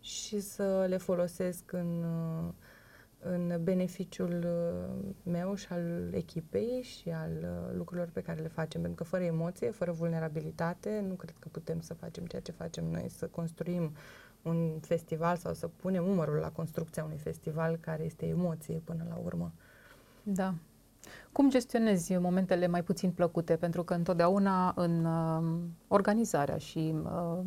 și 0.00 0.40
să 0.40 0.86
le 0.88 0.96
folosesc 0.96 1.72
în, 1.72 2.04
uh, 2.04 2.52
în 3.18 3.60
beneficiul 3.62 4.44
uh, 4.44 5.14
meu 5.22 5.54
și 5.54 5.66
al 5.70 6.12
echipei 6.12 6.82
și 6.82 7.08
al 7.10 7.30
uh, 7.42 7.74
lucrurilor 7.76 8.10
pe 8.12 8.20
care 8.20 8.40
le 8.40 8.48
facem. 8.48 8.80
Pentru 8.80 9.02
că 9.02 9.10
fără 9.10 9.24
emoție, 9.24 9.70
fără 9.70 9.92
vulnerabilitate, 9.92 11.04
nu 11.08 11.14
cred 11.14 11.34
că 11.38 11.48
putem 11.50 11.80
să 11.80 11.94
facem 11.94 12.24
ceea 12.24 12.42
ce 12.42 12.52
facem 12.52 12.84
noi, 12.84 13.08
să 13.08 13.26
construim 13.26 13.92
un 14.42 14.78
festival 14.80 15.36
sau 15.36 15.54
să 15.54 15.68
punem 15.68 16.08
umărul 16.08 16.36
la 16.36 16.50
construcția 16.50 17.04
unui 17.04 17.18
festival 17.18 17.76
care 17.76 18.04
este 18.04 18.26
emoție 18.26 18.82
până 18.84 19.06
la 19.08 19.20
urmă. 19.24 19.52
Da. 20.22 20.54
Cum 21.32 21.50
gestionezi 21.50 22.16
momentele 22.16 22.66
mai 22.66 22.82
puțin 22.82 23.10
plăcute? 23.10 23.56
Pentru 23.56 23.84
că 23.84 23.94
întotdeauna 23.94 24.72
în 24.76 25.04
uh, 25.04 25.58
organizarea 25.88 26.56
și 26.56 26.94
uh, 27.04 27.38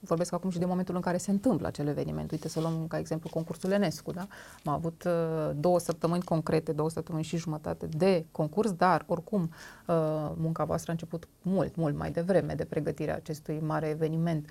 vorbesc 0.00 0.32
acum 0.32 0.50
și 0.50 0.58
de 0.58 0.64
momentul 0.64 0.94
în 0.94 1.00
care 1.00 1.16
se 1.16 1.30
întâmplă 1.30 1.66
acel 1.66 1.86
eveniment. 1.86 2.30
Uite 2.30 2.48
să 2.48 2.60
luăm 2.60 2.86
ca 2.88 2.98
exemplu 2.98 3.30
concursul 3.32 3.70
Enescu, 3.70 4.12
da? 4.12 4.26
Am 4.64 4.72
avut 4.72 5.04
uh, 5.06 5.50
două 5.56 5.78
săptămâni 5.78 6.22
concrete, 6.22 6.72
două 6.72 6.90
săptămâni 6.90 7.24
și 7.24 7.36
jumătate 7.36 7.86
de 7.86 8.26
concurs, 8.32 8.72
dar 8.72 9.04
oricum 9.06 9.42
uh, 9.42 10.32
munca 10.36 10.64
voastră 10.64 10.90
a 10.90 10.92
început 10.92 11.28
mult, 11.42 11.76
mult 11.76 11.96
mai 11.96 12.10
devreme 12.10 12.54
de 12.54 12.64
pregătirea 12.64 13.14
acestui 13.14 13.60
mare 13.60 13.88
eveniment. 13.88 14.50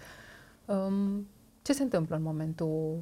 Um, 0.66 1.28
ce 1.62 1.74
se 1.74 1.84
întâmplă 1.84 2.16
în 2.16 2.22
momentul 2.22 3.00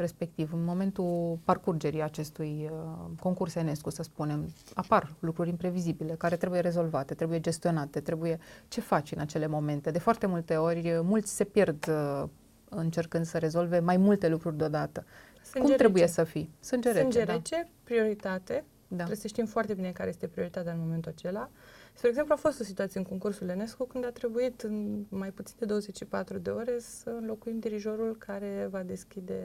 respectiv, 0.00 0.52
în 0.52 0.64
momentul 0.64 1.38
parcurgerii 1.44 2.02
acestui 2.02 2.70
uh, 2.72 2.78
concurs 3.20 3.54
Enescu, 3.54 3.90
să 3.90 4.02
spunem, 4.02 4.48
apar 4.74 5.12
lucruri 5.18 5.48
imprevizibile 5.48 6.14
care 6.14 6.36
trebuie 6.36 6.60
rezolvate, 6.60 7.14
trebuie 7.14 7.40
gestionate, 7.40 8.00
trebuie... 8.00 8.38
Ce 8.68 8.80
faci 8.80 9.12
în 9.12 9.20
acele 9.20 9.46
momente? 9.46 9.90
De 9.90 9.98
foarte 9.98 10.26
multe 10.26 10.56
ori, 10.56 10.92
uh, 10.92 11.00
mulți 11.02 11.34
se 11.36 11.44
pierd 11.44 11.88
uh, 11.88 12.28
încercând 12.68 13.24
să 13.24 13.38
rezolve 13.38 13.78
mai 13.78 13.96
multe 13.96 14.28
lucruri 14.28 14.56
deodată. 14.56 15.04
Sânge 15.42 15.68
Cum 15.68 15.76
trebuie 15.76 16.02
rece. 16.02 16.14
să 16.14 16.24
fii? 16.24 16.50
Sânge 16.60 16.88
rece, 16.88 17.00
Sânge 17.00 17.24
da. 17.24 17.32
rece, 17.32 17.68
prioritate. 17.84 18.64
Da. 18.90 18.96
Trebuie 18.96 19.16
să 19.16 19.26
știm 19.26 19.46
foarte 19.46 19.74
bine 19.74 19.92
care 19.92 20.08
este 20.08 20.26
prioritatea 20.26 20.72
în 20.72 20.78
momentul 20.78 21.10
acela. 21.10 21.50
Spre 21.94 22.08
exemplu, 22.08 22.32
a 22.32 22.36
fost 22.36 22.60
o 22.60 22.64
situație 22.64 23.00
în 23.00 23.06
concursul 23.06 23.48
Enescu 23.48 23.84
când 23.84 24.04
a 24.04 24.10
trebuit 24.10 24.60
în 24.60 25.04
mai 25.08 25.30
puțin 25.30 25.54
de 25.58 25.64
24 25.64 26.38
de 26.38 26.50
ore 26.50 26.78
să 26.78 27.10
înlocuim 27.10 27.58
dirijorul 27.58 28.16
care 28.16 28.68
va 28.70 28.82
deschide 28.82 29.40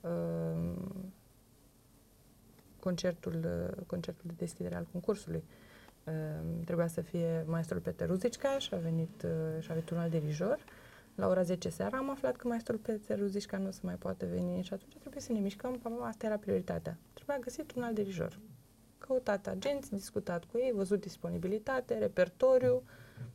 uh, 0.00 0.74
concertul, 2.80 3.40
uh, 3.44 3.84
concertul 3.86 4.24
de 4.26 4.34
deschidere 4.36 4.74
al 4.74 4.86
concursului. 4.92 5.44
Uh, 6.04 6.12
trebuia 6.64 6.86
să 6.86 7.00
fie 7.00 7.44
maestrul 7.46 7.80
Peter 7.80 8.08
Ruzicca 8.08 8.58
și 8.58 8.74
a 8.74 8.76
venit, 8.76 9.22
uh, 9.24 9.62
și 9.62 9.70
a 9.70 9.74
venit 9.74 9.90
un 9.90 9.98
alt 9.98 10.10
dirijor. 10.10 10.58
La 11.14 11.28
ora 11.28 11.42
10 11.42 11.68
seara 11.68 11.96
am 11.96 12.10
aflat 12.10 12.36
că 12.36 12.48
maestrul 12.48 12.78
Peter 12.78 13.18
Ruzicca 13.18 13.58
nu 13.58 13.66
o 13.66 13.70
să 13.70 13.80
mai 13.82 13.94
poate 13.94 14.26
veni 14.26 14.62
și 14.62 14.72
atunci 14.72 14.96
trebuie 14.98 15.22
să 15.22 15.32
ne 15.32 15.38
mișcăm, 15.38 16.00
asta 16.02 16.26
era 16.26 16.36
prioritatea. 16.36 16.98
Trebuia 17.26 17.44
găsit 17.44 17.72
un 17.76 17.82
alt 17.82 17.94
dirijor 17.94 18.38
căutat 18.98 19.46
agenți, 19.46 19.92
discutat 19.92 20.44
cu 20.44 20.58
ei, 20.58 20.72
văzut 20.74 21.00
disponibilitate, 21.00 21.98
repertoriu, 21.98 22.82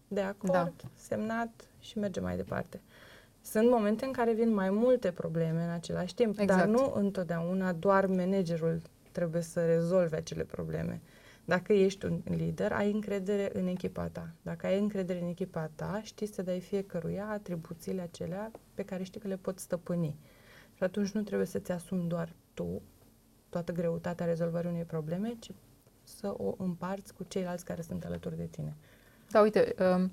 de 0.08 0.22
acord, 0.22 0.52
Da. 0.54 0.72
semnat 0.96 1.50
și 1.80 1.98
mergem 1.98 2.24
mai 2.24 2.36
departe. 2.36 2.82
Sunt 3.42 3.70
momente 3.70 4.06
în 4.06 4.12
care 4.12 4.34
vin 4.34 4.54
mai 4.54 4.70
multe 4.70 5.12
probleme 5.12 5.64
în 5.64 5.70
același 5.70 6.14
timp, 6.14 6.40
Exact. 6.40 6.60
dar 6.60 6.68
nu 6.68 6.94
întotdeauna 6.96 7.74
doar 7.74 8.06
managerul 8.06 8.82
trebuie 9.12 9.42
să 9.42 9.66
rezolve 9.66 10.16
acele 10.16 10.44
probleme. 10.44 11.02
Dacă 11.46 11.74
ești 11.74 12.06
un 12.06 12.22
lider, 12.30 12.72
ai 12.72 12.92
încredere 12.92 13.60
în 13.60 13.68
echipa 13.68 14.08
ta. 14.08 14.30
Dacă 14.42 14.66
ai 14.66 14.80
încredere 14.80 15.22
în 15.22 15.28
echipa 15.28 15.70
ta, 15.76 16.00
știi 16.04 16.28
să 16.28 16.42
dai 16.42 16.60
fiecăruia 16.60 17.28
atribuțiile 17.30 18.02
acelea 18.02 18.52
pe 18.74 18.84
care 18.84 19.04
știi 19.04 19.20
că 19.20 19.28
le 19.28 19.38
poți 19.38 19.64
stăpâni. 19.64 20.16
Și 20.74 20.84
atunci 20.84 21.10
nu 21.12 21.22
trebuie 21.22 21.48
să-ți 21.48 21.72
asumi 21.72 22.08
doar 22.08 22.34
tu 22.54 22.82
toată 23.52 23.72
greutatea 23.72 24.26
rezolvării 24.26 24.70
unei 24.70 24.84
probleme, 24.84 25.36
ci 25.40 25.52
să 26.04 26.34
o 26.38 26.54
împarți 26.58 27.14
cu 27.14 27.26
ceilalți 27.28 27.66
care 27.66 27.82
sunt 27.82 28.06
alături 28.06 28.38
de 28.38 28.48
tine. 28.52 28.76
Da, 29.32 29.42
uite, 29.42 29.76
um, 29.96 30.12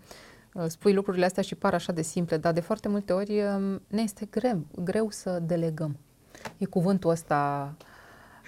spui 0.68 0.92
lucrurile 0.94 1.24
astea 1.24 1.42
și 1.42 1.54
par 1.54 1.74
așa 1.74 1.92
de 1.92 2.02
simple, 2.02 2.36
dar 2.36 2.52
de 2.52 2.60
foarte 2.60 2.88
multe 2.88 3.12
ori 3.12 3.42
um, 3.42 3.82
ne 3.86 4.02
este 4.02 4.26
greu, 4.30 4.66
greu 4.84 5.10
să 5.10 5.38
delegăm. 5.42 5.96
E 6.56 6.64
cuvântul 6.64 7.10
ăsta 7.10 7.72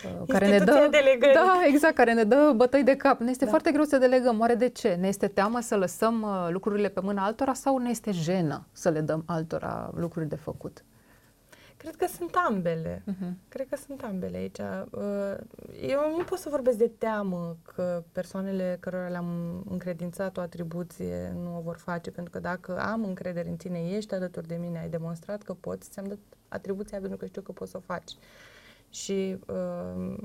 uh, 0.05 0.27
care 0.29 0.49
ne 0.49 0.59
dă, 0.59 0.89
delegării. 0.91 1.35
da, 1.35 1.61
exact, 1.67 1.95
care 1.95 2.13
ne 2.13 2.25
dă 2.25 2.53
bătăi 2.57 2.83
de 2.83 2.97
cap. 2.97 3.21
Ne 3.21 3.31
este 3.31 3.45
da. 3.45 3.51
foarte 3.51 3.71
greu 3.71 3.85
să 3.85 3.99
delegăm. 3.99 4.41
Oare 4.41 4.55
de 4.55 4.69
ce? 4.69 4.97
Ne 5.01 5.09
este 5.09 5.29
teamă 5.29 5.61
să 5.61 5.77
lăsăm 5.77 6.23
uh, 6.23 6.49
lucrurile 6.51 6.89
pe 6.89 7.01
mâna 7.01 7.25
altora 7.25 7.53
sau 7.55 7.79
ne 7.79 7.91
este 7.91 8.11
jenă 8.11 8.67
să 8.73 8.89
le 8.89 9.01
dăm 9.01 9.23
altora 9.27 9.91
lucruri 9.95 10.29
de 10.29 10.37
făcut? 10.37 10.85
Cred 11.81 11.97
că 11.97 12.07
sunt 12.07 12.35
ambele. 12.47 13.03
Uh-huh. 13.07 13.33
Cred 13.49 13.69
că 13.69 13.77
sunt 13.77 14.03
ambele 14.03 14.37
aici. 14.37 14.59
Uh, 14.59 15.37
eu 15.83 16.17
nu 16.17 16.25
pot 16.25 16.39
să 16.39 16.49
vorbesc 16.49 16.79
de 16.79 16.91
teamă 16.99 17.57
că 17.63 18.03
persoanele 18.13 18.77
cărora 18.81 19.09
le-am 19.09 19.63
încredințat 19.71 20.37
o 20.37 20.41
atribuție 20.41 21.33
nu 21.43 21.57
o 21.57 21.61
vor 21.61 21.77
face, 21.77 22.11
pentru 22.11 22.33
că 22.33 22.39
dacă 22.39 22.79
am 22.79 23.05
încredere 23.05 23.49
în 23.49 23.57
tine, 23.57 23.91
ești 23.91 24.15
alături 24.15 24.47
de 24.47 24.55
mine, 24.55 24.79
ai 24.79 24.89
demonstrat 24.89 25.43
că 25.43 25.55
poți, 25.55 25.91
ți-am 25.91 26.07
dat 26.07 26.19
atribuția 26.49 26.99
pentru 26.99 27.19
că 27.19 27.27
știu 27.27 27.43
că 27.43 27.53
poți 27.53 27.71
să 27.71 27.77
o 27.77 27.81
faci. 27.81 28.13
Și 28.91 29.39
uh, 29.47 30.17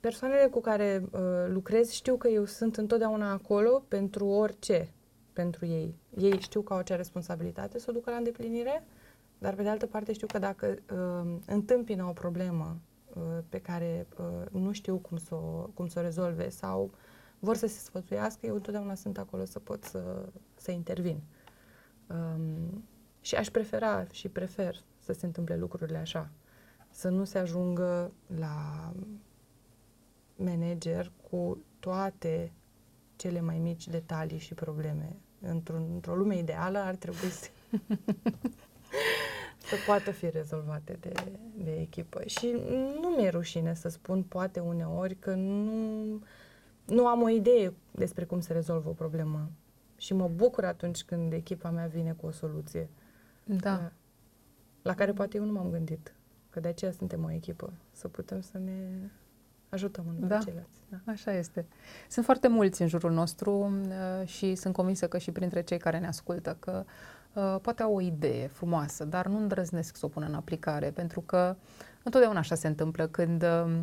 persoanele 0.00 0.46
cu 0.46 0.60
care 0.60 1.04
uh, 1.10 1.20
lucrez 1.48 1.90
știu 1.90 2.16
că 2.16 2.28
eu 2.28 2.44
sunt 2.44 2.76
întotdeauna 2.76 3.32
acolo 3.32 3.82
pentru 3.88 4.26
orice 4.26 4.92
pentru 5.32 5.66
ei. 5.66 5.94
Ei 6.16 6.40
știu 6.40 6.60
că 6.60 6.72
au 6.72 6.78
acea 6.78 6.96
responsabilitate 6.96 7.78
să 7.78 7.86
o 7.88 7.92
ducă 7.92 8.10
la 8.10 8.16
îndeplinire, 8.16 8.84
dar 9.38 9.54
pe 9.54 9.62
de 9.62 9.68
altă 9.68 9.86
parte 9.86 10.12
știu 10.12 10.26
că 10.26 10.38
dacă 10.38 10.66
uh, 10.92 11.36
întâmpină 11.46 12.04
o 12.04 12.12
problemă 12.12 12.76
uh, 13.14 13.22
pe 13.48 13.58
care 13.60 14.06
uh, 14.18 14.48
nu 14.50 14.72
știu 14.72 14.96
cum 14.96 15.16
să, 15.16 15.34
o, 15.34 15.70
cum 15.74 15.86
să 15.86 15.98
o 15.98 16.02
rezolve 16.02 16.48
sau 16.48 16.90
vor 17.38 17.56
să 17.56 17.66
se 17.66 17.78
sfățuiască, 17.78 18.46
eu 18.46 18.54
întotdeauna 18.54 18.94
sunt 18.94 19.18
acolo 19.18 19.44
să 19.44 19.58
pot 19.58 19.84
să, 19.84 20.28
să 20.54 20.70
intervin. 20.70 21.20
Um, 22.06 22.84
și 23.20 23.34
aș 23.34 23.50
prefera 23.50 24.06
și 24.10 24.28
prefer 24.28 24.76
să 24.98 25.12
se 25.12 25.26
întâmple 25.26 25.56
lucrurile 25.56 25.98
așa. 25.98 26.30
Să 26.90 27.08
nu 27.08 27.24
se 27.24 27.38
ajungă 27.38 28.12
la 28.38 28.92
manager 30.36 31.12
cu 31.30 31.58
toate 31.78 32.52
cele 33.22 33.40
mai 33.40 33.58
mici 33.58 33.88
detalii 33.88 34.38
și 34.38 34.54
probleme. 34.54 35.16
Într-un, 35.40 35.90
într-o 35.94 36.14
lume 36.14 36.38
ideală 36.38 36.78
ar 36.78 36.94
trebui 36.94 37.28
să, 37.28 37.48
să 39.68 39.76
poată 39.86 40.10
fi 40.10 40.30
rezolvate 40.30 40.96
de, 41.00 41.12
de 41.64 41.80
echipă. 41.80 42.22
Și 42.26 42.56
nu 43.00 43.08
mi-e 43.08 43.28
rușine 43.28 43.74
să 43.74 43.88
spun 43.88 44.22
poate 44.22 44.60
uneori 44.60 45.14
că 45.14 45.34
nu, 45.34 46.22
nu 46.86 47.06
am 47.06 47.22
o 47.22 47.28
idee 47.28 47.74
despre 47.90 48.24
cum 48.24 48.40
se 48.40 48.52
rezolvă 48.52 48.88
o 48.88 48.92
problemă. 48.92 49.50
Și 49.96 50.14
mă 50.14 50.28
bucur 50.28 50.64
atunci 50.64 51.02
când 51.02 51.32
echipa 51.32 51.70
mea 51.70 51.86
vine 51.86 52.12
cu 52.12 52.26
o 52.26 52.30
soluție. 52.30 52.88
Da. 53.44 53.92
La 54.82 54.94
care 54.94 55.12
poate 55.12 55.36
eu 55.36 55.44
nu 55.44 55.52
m-am 55.52 55.70
gândit. 55.70 56.14
Că 56.50 56.60
de 56.60 56.68
aceea 56.68 56.92
suntem 56.92 57.24
o 57.24 57.30
echipă. 57.30 57.72
Să 57.90 58.08
putem 58.08 58.40
să 58.40 58.58
ne 58.58 59.10
ajutăm 59.72 60.04
unul 60.08 60.28
da. 60.28 60.38
ceilalți. 60.38 60.80
Da. 60.88 61.12
Așa 61.12 61.32
este. 61.32 61.66
Sunt 62.08 62.24
foarte 62.24 62.48
mulți 62.48 62.82
în 62.82 62.88
jurul 62.88 63.12
nostru 63.12 63.52
uh, 63.52 64.26
și 64.26 64.54
sunt 64.54 64.74
convinsă 64.74 65.08
că 65.08 65.18
și 65.18 65.30
printre 65.30 65.62
cei 65.62 65.78
care 65.78 65.98
ne 65.98 66.06
ascultă 66.06 66.56
că 66.58 66.84
uh, 67.32 67.56
poate 67.62 67.82
au 67.82 67.94
o 67.94 68.00
idee 68.00 68.46
frumoasă, 68.46 69.04
dar 69.04 69.26
nu 69.26 69.36
îndrăznesc 69.36 69.96
să 69.96 70.06
o 70.06 70.08
pună 70.08 70.26
în 70.26 70.34
aplicare, 70.34 70.90
pentru 70.90 71.20
că 71.20 71.56
întotdeauna 72.02 72.38
așa 72.38 72.54
se 72.54 72.66
întâmplă 72.66 73.06
când 73.06 73.42
uh, 73.42 73.80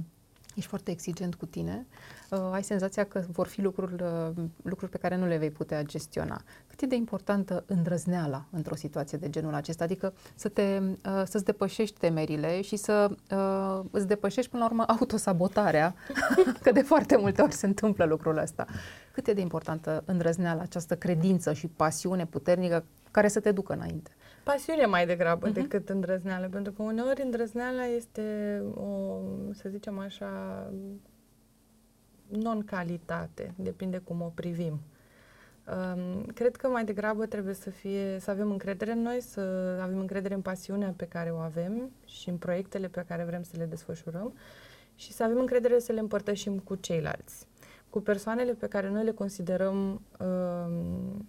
ești 0.59 0.69
foarte 0.69 0.91
exigent 0.91 1.35
cu 1.35 1.45
tine, 1.45 1.87
uh, 2.29 2.39
ai 2.51 2.63
senzația 2.63 3.03
că 3.03 3.23
vor 3.31 3.47
fi 3.47 3.61
lucruri, 3.61 4.03
uh, 4.03 4.29
lucruri 4.61 4.91
pe 4.91 4.97
care 4.97 5.15
nu 5.15 5.25
le 5.25 5.37
vei 5.37 5.51
putea 5.51 5.83
gestiona. 5.83 6.41
Cât 6.67 6.81
e 6.81 6.85
de 6.85 6.95
importantă 6.95 7.63
îndrăzneala 7.67 8.45
într-o 8.51 8.75
situație 8.75 9.17
de 9.17 9.29
genul 9.29 9.53
acesta? 9.53 9.83
Adică 9.83 10.13
să 10.35 10.49
te, 10.49 10.81
uh, 10.81 11.21
să-ți 11.25 11.45
depășești 11.45 11.99
temerile 11.99 12.61
și 12.61 12.75
să 12.75 13.11
uh, 13.31 13.85
îți 13.91 14.07
depășești 14.07 14.51
până 14.51 14.63
la 14.63 14.69
urmă 14.69 14.83
autosabotarea, 14.87 15.95
că 16.63 16.71
de 16.71 16.81
foarte 16.81 17.17
multe 17.17 17.41
ori 17.41 17.53
se 17.53 17.65
întâmplă 17.65 18.05
lucrul 18.05 18.37
ăsta. 18.37 18.65
Cât 19.11 19.27
e 19.27 19.33
de 19.33 19.41
importantă 19.41 20.03
îndrăzneala, 20.05 20.61
această 20.61 20.95
credință 20.95 21.53
și 21.53 21.67
pasiune 21.67 22.25
puternică 22.25 22.85
care 23.11 23.27
să 23.27 23.39
te 23.39 23.51
ducă 23.51 23.73
înainte? 23.73 24.11
Pasiune 24.49 24.85
mai 24.85 25.05
degrabă 25.05 25.49
uh-huh. 25.49 25.53
decât 25.53 25.89
îndrăzneală, 25.89 26.47
pentru 26.47 26.71
că 26.71 26.81
uneori 26.81 27.21
îndrăzneala 27.21 27.85
este 27.85 28.59
o, 28.75 29.19
să 29.53 29.69
zicem 29.69 29.99
așa, 29.99 30.31
non-calitate, 32.27 33.53
depinde 33.55 33.97
cum 33.97 34.21
o 34.21 34.31
privim. 34.33 34.79
Um, 35.67 36.25
cred 36.25 36.55
că 36.55 36.67
mai 36.67 36.85
degrabă 36.85 37.25
trebuie 37.25 37.53
să 37.53 37.69
fie, 37.69 38.17
să 38.19 38.31
avem 38.31 38.51
încredere 38.51 38.91
în 38.91 39.01
noi, 39.01 39.21
să 39.21 39.39
avem 39.81 39.99
încredere 39.99 40.33
în 40.33 40.41
pasiunea 40.41 40.93
pe 40.97 41.05
care 41.05 41.29
o 41.29 41.37
avem 41.37 41.91
și 42.05 42.29
în 42.29 42.37
proiectele 42.37 42.87
pe 42.87 43.05
care 43.07 43.23
vrem 43.23 43.43
să 43.43 43.53
le 43.57 43.65
desfășurăm 43.65 44.33
și 44.95 45.11
să 45.13 45.23
avem 45.23 45.39
încredere 45.39 45.79
să 45.79 45.91
le 45.91 45.99
împărtășim 45.99 46.59
cu 46.59 46.75
ceilalți, 46.75 47.47
cu 47.89 47.99
persoanele 47.99 48.53
pe 48.53 48.67
care 48.67 48.89
noi 48.89 49.03
le 49.03 49.11
considerăm 49.11 50.01
um, 50.19 51.27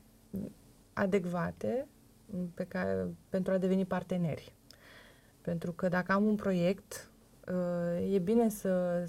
adecvate 0.93 1.87
pe 2.55 2.65
care, 2.65 3.07
pentru 3.29 3.53
a 3.53 3.59
deveni 3.59 3.85
parteneri. 3.85 4.53
Pentru 5.41 5.73
că 5.73 5.89
dacă 5.89 6.13
am 6.13 6.25
un 6.25 6.35
proiect, 6.35 7.11
uh, 7.49 8.13
e 8.15 8.19
bine 8.19 8.49
să, 8.49 9.05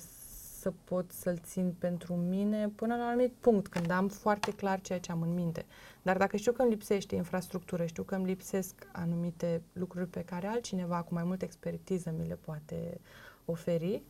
să 0.59 0.73
pot 0.83 1.11
să-l 1.11 1.37
țin 1.37 1.75
pentru 1.79 2.15
mine 2.15 2.69
până 2.75 2.95
la 2.95 3.01
un 3.01 3.07
anumit 3.07 3.33
punct, 3.39 3.67
când 3.67 3.89
am 3.89 4.07
foarte 4.07 4.51
clar 4.51 4.81
ceea 4.81 4.99
ce 4.99 5.11
am 5.11 5.21
în 5.21 5.33
minte. 5.33 5.65
Dar 6.01 6.17
dacă 6.17 6.37
știu 6.37 6.51
că 6.51 6.61
îmi 6.61 6.71
lipsește 6.71 7.15
infrastructură, 7.15 7.85
știu 7.85 8.03
că 8.03 8.15
îmi 8.15 8.25
lipsesc 8.25 8.87
anumite 8.91 9.61
lucruri 9.73 10.07
pe 10.07 10.23
care 10.23 10.47
altcineva 10.47 11.01
cu 11.01 11.13
mai 11.13 11.23
multă 11.23 11.45
expertiză 11.45 12.13
mi 12.17 12.27
le 12.27 12.35
poate 12.35 12.99
oferi, 13.45 14.03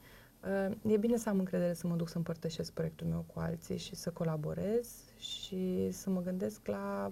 uh, 0.70 0.92
e 0.92 0.98
bine 0.98 1.18
să 1.18 1.30
am 1.30 1.40
încredere 1.40 1.74
să 1.74 1.88
mă 1.88 1.96
duc 1.96 2.10
să 2.10 2.18
împărtășesc 2.18 2.72
proiectul 2.72 3.08
meu 3.08 3.26
cu 3.34 3.40
alții 3.40 3.78
și 3.78 3.96
să 3.96 4.10
colaborez 4.10 4.88
și 5.18 5.90
să 5.92 6.10
mă 6.10 6.22
gândesc 6.22 6.68
la 6.68 7.12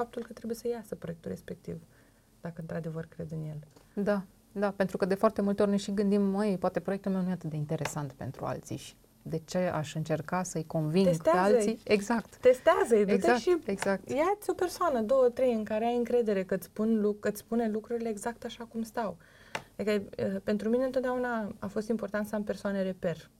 faptul 0.00 0.22
că 0.22 0.32
trebuie 0.32 0.56
să 0.56 0.68
iasă 0.68 0.94
proiectul 0.94 1.30
respectiv, 1.30 1.76
dacă 2.40 2.60
într-adevăr 2.60 3.06
cred 3.06 3.30
în 3.32 3.42
el. 3.42 3.58
Da, 4.04 4.22
da, 4.52 4.70
pentru 4.70 4.96
că 4.96 5.04
de 5.04 5.14
foarte 5.14 5.42
multe 5.42 5.62
ori 5.62 5.70
ne 5.70 5.76
și 5.76 5.94
gândim, 5.94 6.22
măi, 6.22 6.56
poate 6.58 6.80
proiectul 6.80 7.12
meu 7.12 7.22
nu 7.22 7.28
e 7.28 7.32
atât 7.32 7.50
de 7.50 7.56
interesant 7.56 8.12
pentru 8.12 8.44
alții 8.44 8.76
și 8.76 8.94
de 9.22 9.40
ce 9.44 9.58
aș 9.58 9.94
încerca 9.94 10.42
să-i 10.42 10.66
conving 10.66 11.06
Testează-i. 11.06 11.52
pe 11.52 11.56
alții? 11.56 11.78
Exact. 11.84 12.36
Testează-i, 12.36 13.04
exact, 13.06 13.38
și 13.38 13.56
exact. 13.64 14.10
ia-ți 14.10 14.50
o 14.50 14.52
persoană, 14.52 15.00
două, 15.00 15.28
trei, 15.28 15.54
în 15.54 15.64
care 15.64 15.84
ai 15.84 15.96
încredere 15.96 16.44
că 16.44 16.54
îți, 16.54 16.66
spun, 16.66 17.16
că 17.20 17.28
îți 17.28 17.40
spune 17.40 17.68
lucrurile 17.68 18.08
exact 18.08 18.44
așa 18.44 18.64
cum 18.64 18.82
stau. 18.82 19.16
Adică, 19.76 20.02
pentru 20.44 20.68
mine 20.68 20.84
întotdeauna 20.84 21.54
a 21.58 21.66
fost 21.66 21.88
important 21.88 22.26
să 22.26 22.34
am 22.34 22.44
persoane 22.44 22.82
reper 22.82 23.30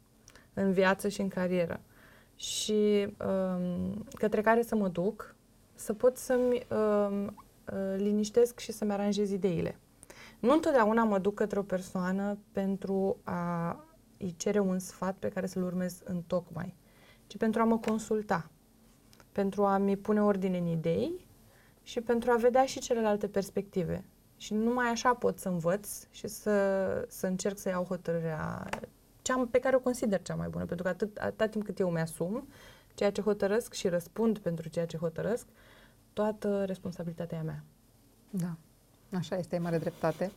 în 0.54 0.72
viață 0.72 1.08
și 1.08 1.20
în 1.20 1.28
carieră 1.28 1.80
și 2.34 3.08
um, 3.26 4.04
către 4.14 4.40
care 4.40 4.62
să 4.62 4.74
mă 4.74 4.88
duc 4.88 5.34
să 5.78 5.92
pot 5.92 6.16
să-mi 6.16 6.66
uh, 6.70 7.26
uh, 7.72 7.94
liniștesc 7.96 8.58
și 8.58 8.72
să-mi 8.72 8.92
aranjez 8.92 9.30
ideile. 9.30 9.78
Nu 10.38 10.52
întotdeauna 10.52 11.04
mă 11.04 11.18
duc 11.18 11.34
către 11.34 11.58
o 11.58 11.62
persoană 11.62 12.38
pentru 12.52 13.16
a 13.24 13.70
îi 14.18 14.34
cere 14.36 14.58
un 14.58 14.78
sfat 14.78 15.16
pe 15.16 15.28
care 15.28 15.46
să-l 15.46 15.62
urmez 15.62 16.00
în 16.04 16.22
tocmai, 16.26 16.74
ci 17.26 17.36
pentru 17.36 17.60
a 17.60 17.64
mă 17.64 17.78
consulta, 17.78 18.50
pentru 19.32 19.64
a-mi 19.64 19.96
pune 19.96 20.22
ordine 20.22 20.58
în 20.58 20.66
idei 20.66 21.26
și 21.82 22.00
pentru 22.00 22.30
a 22.30 22.36
vedea 22.36 22.64
și 22.64 22.80
celelalte 22.80 23.28
perspective. 23.28 24.04
Și 24.36 24.54
numai 24.54 24.88
așa 24.88 25.14
pot 25.14 25.38
să 25.38 25.48
învăț 25.48 26.06
și 26.10 26.28
să, 26.28 27.06
să 27.08 27.26
încerc 27.26 27.58
să 27.58 27.68
iau 27.68 27.84
hotărârea 27.84 28.68
cea 29.22 29.48
pe 29.50 29.58
care 29.58 29.76
o 29.76 29.80
consider 29.80 30.22
cea 30.22 30.34
mai 30.34 30.48
bună. 30.48 30.64
Pentru 30.64 30.84
că 30.84 30.90
atât, 30.90 31.16
atât 31.16 31.50
timp 31.50 31.64
cât 31.64 31.78
eu 31.78 31.90
mi-asum 31.90 32.48
ceea 32.94 33.12
ce 33.12 33.20
hotărăsc 33.20 33.72
și 33.72 33.88
răspund 33.88 34.38
pentru 34.38 34.68
ceea 34.68 34.86
ce 34.86 34.96
hotărăsc, 34.96 35.46
toată 36.18 36.64
responsabilitatea 36.64 37.42
mea. 37.42 37.64
Da, 38.30 38.56
așa 39.18 39.36
este, 39.36 39.56
e 39.56 39.58
mare 39.58 39.78
dreptate. 39.78 40.30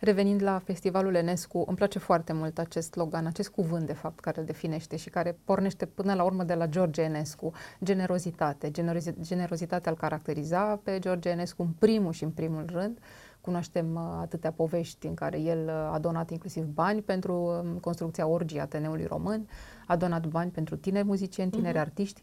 Revenind 0.00 0.42
la 0.42 0.58
festivalul 0.58 1.14
Enescu, 1.14 1.64
îmi 1.66 1.76
place 1.76 1.98
foarte 1.98 2.32
mult 2.32 2.58
acest 2.58 2.90
slogan, 2.90 3.26
acest 3.26 3.48
cuvânt, 3.48 3.86
de 3.86 3.92
fapt, 3.92 4.20
care 4.20 4.40
îl 4.40 4.46
definește 4.46 4.96
și 4.96 5.10
care 5.10 5.38
pornește 5.44 5.86
până 5.86 6.14
la 6.14 6.24
urmă 6.24 6.42
de 6.42 6.54
la 6.54 6.66
George 6.66 7.02
Enescu. 7.02 7.52
Generozitate. 7.84 8.70
Generozi- 8.70 9.20
generozitatea 9.20 9.90
îl 9.90 9.96
caracteriza 9.96 10.80
pe 10.82 10.98
George 10.98 11.28
Enescu 11.28 11.62
în 11.62 11.70
primul 11.78 12.12
și 12.12 12.24
în 12.24 12.30
primul 12.30 12.64
rând, 12.66 12.98
Cunoaștem 13.40 13.94
uh, 13.94 14.00
atâtea 14.20 14.52
povești 14.52 15.06
în 15.06 15.14
care 15.14 15.40
el 15.40 15.64
uh, 15.66 15.72
a 15.92 15.98
donat 15.98 16.30
inclusiv 16.30 16.64
bani 16.64 17.02
pentru 17.02 17.34
um, 17.34 17.78
construcția 17.78 18.26
orgii 18.26 18.60
Ateneului 18.60 19.04
Român, 19.04 19.48
a 19.86 19.96
donat 19.96 20.26
bani 20.26 20.50
pentru 20.50 20.76
tineri 20.76 21.06
muzicieni, 21.06 21.50
tineri 21.50 21.76
uh-huh. 21.76 21.80
artiști. 21.80 22.22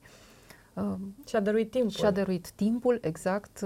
Și-a 1.25 1.39
dăruit 1.39 1.71
timpul. 1.71 1.89
Și-a 1.89 2.11
dăruit 2.11 2.51
timpul, 2.51 2.97
exact. 3.01 3.65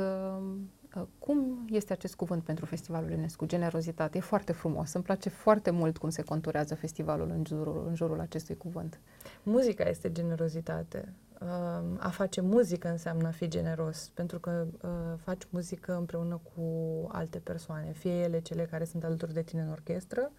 Cum 1.20 1.66
este 1.70 1.94
acest 1.94 2.16
cuvânt 2.16 2.44
pentru 2.44 2.66
Festivalul 2.66 3.12
Enescu? 3.12 3.46
Generozitate. 3.46 4.18
E 4.18 4.22
foarte 4.22 4.52
frumos. 4.52 4.94
Îmi 4.94 5.04
place 5.04 5.30
foarte 5.30 5.70
mult 5.70 5.98
cum 5.98 6.10
se 6.10 6.22
conturează 6.22 6.76
festivalul 6.76 7.30
în 7.30 7.44
jurul, 7.48 7.86
în 7.88 7.96
jurul 7.96 8.20
acestui 8.20 8.58
cuvânt. 8.58 9.00
Muzica 9.44 9.84
este 9.84 10.12
generozitate. 10.12 11.14
A 11.98 12.10
face 12.10 12.42
muzică 12.42 12.90
înseamnă 12.90 13.28
a 13.28 13.32
fi 13.32 13.48
generos, 13.48 14.12
pentru 14.14 14.40
că 14.40 14.68
uh, 14.82 14.90
faci 15.18 15.42
muzică 15.50 15.96
împreună 15.96 16.42
cu 16.54 16.62
alte 17.12 17.38
persoane, 17.38 17.92
fie 17.92 18.12
ele 18.12 18.40
cele 18.40 18.66
care 18.66 18.84
sunt 18.84 19.04
alături 19.04 19.34
de 19.34 19.42
tine 19.42 19.62
în 19.62 19.70
orchestră 19.70 20.32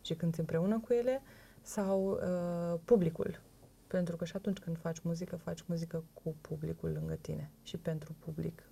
și 0.00 0.14
cânti 0.14 0.40
împreună 0.40 0.78
cu 0.78 0.92
ele, 0.92 1.22
sau 1.62 2.10
uh, 2.10 2.80
publicul. 2.84 3.40
Pentru 3.88 4.16
că 4.16 4.24
și 4.24 4.36
atunci 4.36 4.58
când 4.58 4.78
faci 4.78 4.98
muzică, 5.00 5.36
faci 5.36 5.62
muzică 5.66 6.04
cu 6.22 6.34
publicul 6.40 6.90
lângă 6.90 7.14
tine 7.20 7.50
și 7.62 7.76
pentru 7.76 8.14
public. 8.18 8.62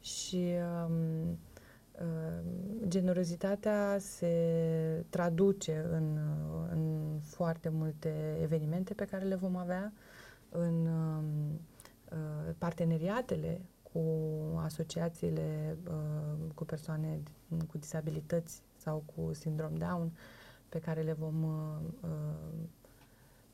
Și 0.00 0.52
um, 0.86 1.30
uh, 1.30 2.42
generozitatea 2.88 3.96
se 3.98 5.04
traduce 5.08 5.86
în, 5.90 6.18
în 6.70 7.02
foarte 7.22 7.68
multe 7.68 8.38
evenimente 8.42 8.94
pe 8.94 9.04
care 9.04 9.24
le 9.24 9.34
vom 9.34 9.56
avea, 9.56 9.92
în 10.48 10.86
um, 10.86 11.60
uh, 12.12 12.54
parteneriatele 12.58 13.60
cu 13.92 14.00
asociațiile 14.56 15.76
uh, 15.88 16.50
cu 16.54 16.64
persoane 16.64 17.20
cu 17.70 17.78
disabilități 17.78 18.62
sau 18.76 19.02
cu 19.14 19.32
sindrom 19.32 19.74
Down, 19.74 20.12
pe 20.68 20.78
care 20.78 21.00
le 21.00 21.12
vom 21.12 21.42
uh, 21.42 21.78
uh 22.02 22.68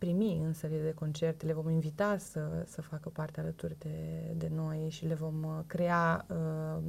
primi 0.01 0.41
în 0.45 0.53
sările 0.53 0.83
de 0.83 0.93
concerte, 0.93 1.47
le 1.47 1.53
vom 1.53 1.69
invita 1.71 2.17
să, 2.19 2.65
să 2.67 2.81
facă 2.83 3.09
parte 3.09 3.41
alături 3.41 3.77
de, 3.79 4.21
de 4.37 4.51
noi 4.55 4.87
și 4.89 5.07
le 5.07 5.15
vom 5.15 5.43
uh, 5.43 5.59
crea 5.67 6.27
uh, 6.29 6.83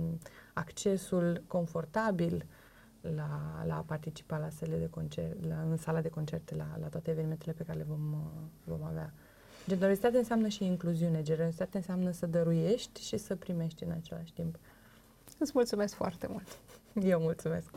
accesul 0.54 1.44
confortabil 1.48 2.46
la, 3.02 3.64
la 3.66 3.78
a 3.78 3.84
participa 3.86 4.38
la 4.38 4.50
sălile 4.50 4.78
de 4.78 4.88
concert, 4.90 5.46
la, 5.48 5.56
în 5.70 5.78
sala 5.78 6.02
de 6.02 6.10
concerte, 6.10 6.56
la, 6.56 6.68
la 6.80 6.88
toate 6.88 7.12
evenimentele 7.12 7.52
pe 7.52 7.64
care 7.64 7.78
le 7.78 7.86
vom, 7.88 8.14
uh, 8.14 8.20
vom 8.64 8.84
avea. 8.84 9.14
Generositate 9.68 10.18
înseamnă 10.18 10.48
și 10.48 10.66
incluziune. 10.66 11.22
Generositate 11.22 11.78
înseamnă 11.78 12.12
să 12.12 12.26
dăruiești 12.26 13.02
și 13.02 13.18
să 13.18 13.36
primești 13.36 13.84
în 13.84 13.92
același 13.92 14.34
timp. 14.34 14.60
Îți 15.40 15.52
mulțumesc 15.54 15.94
foarte 15.94 16.28
mult. 16.30 16.48
Eu 17.12 17.20
mulțumesc. 17.20 17.70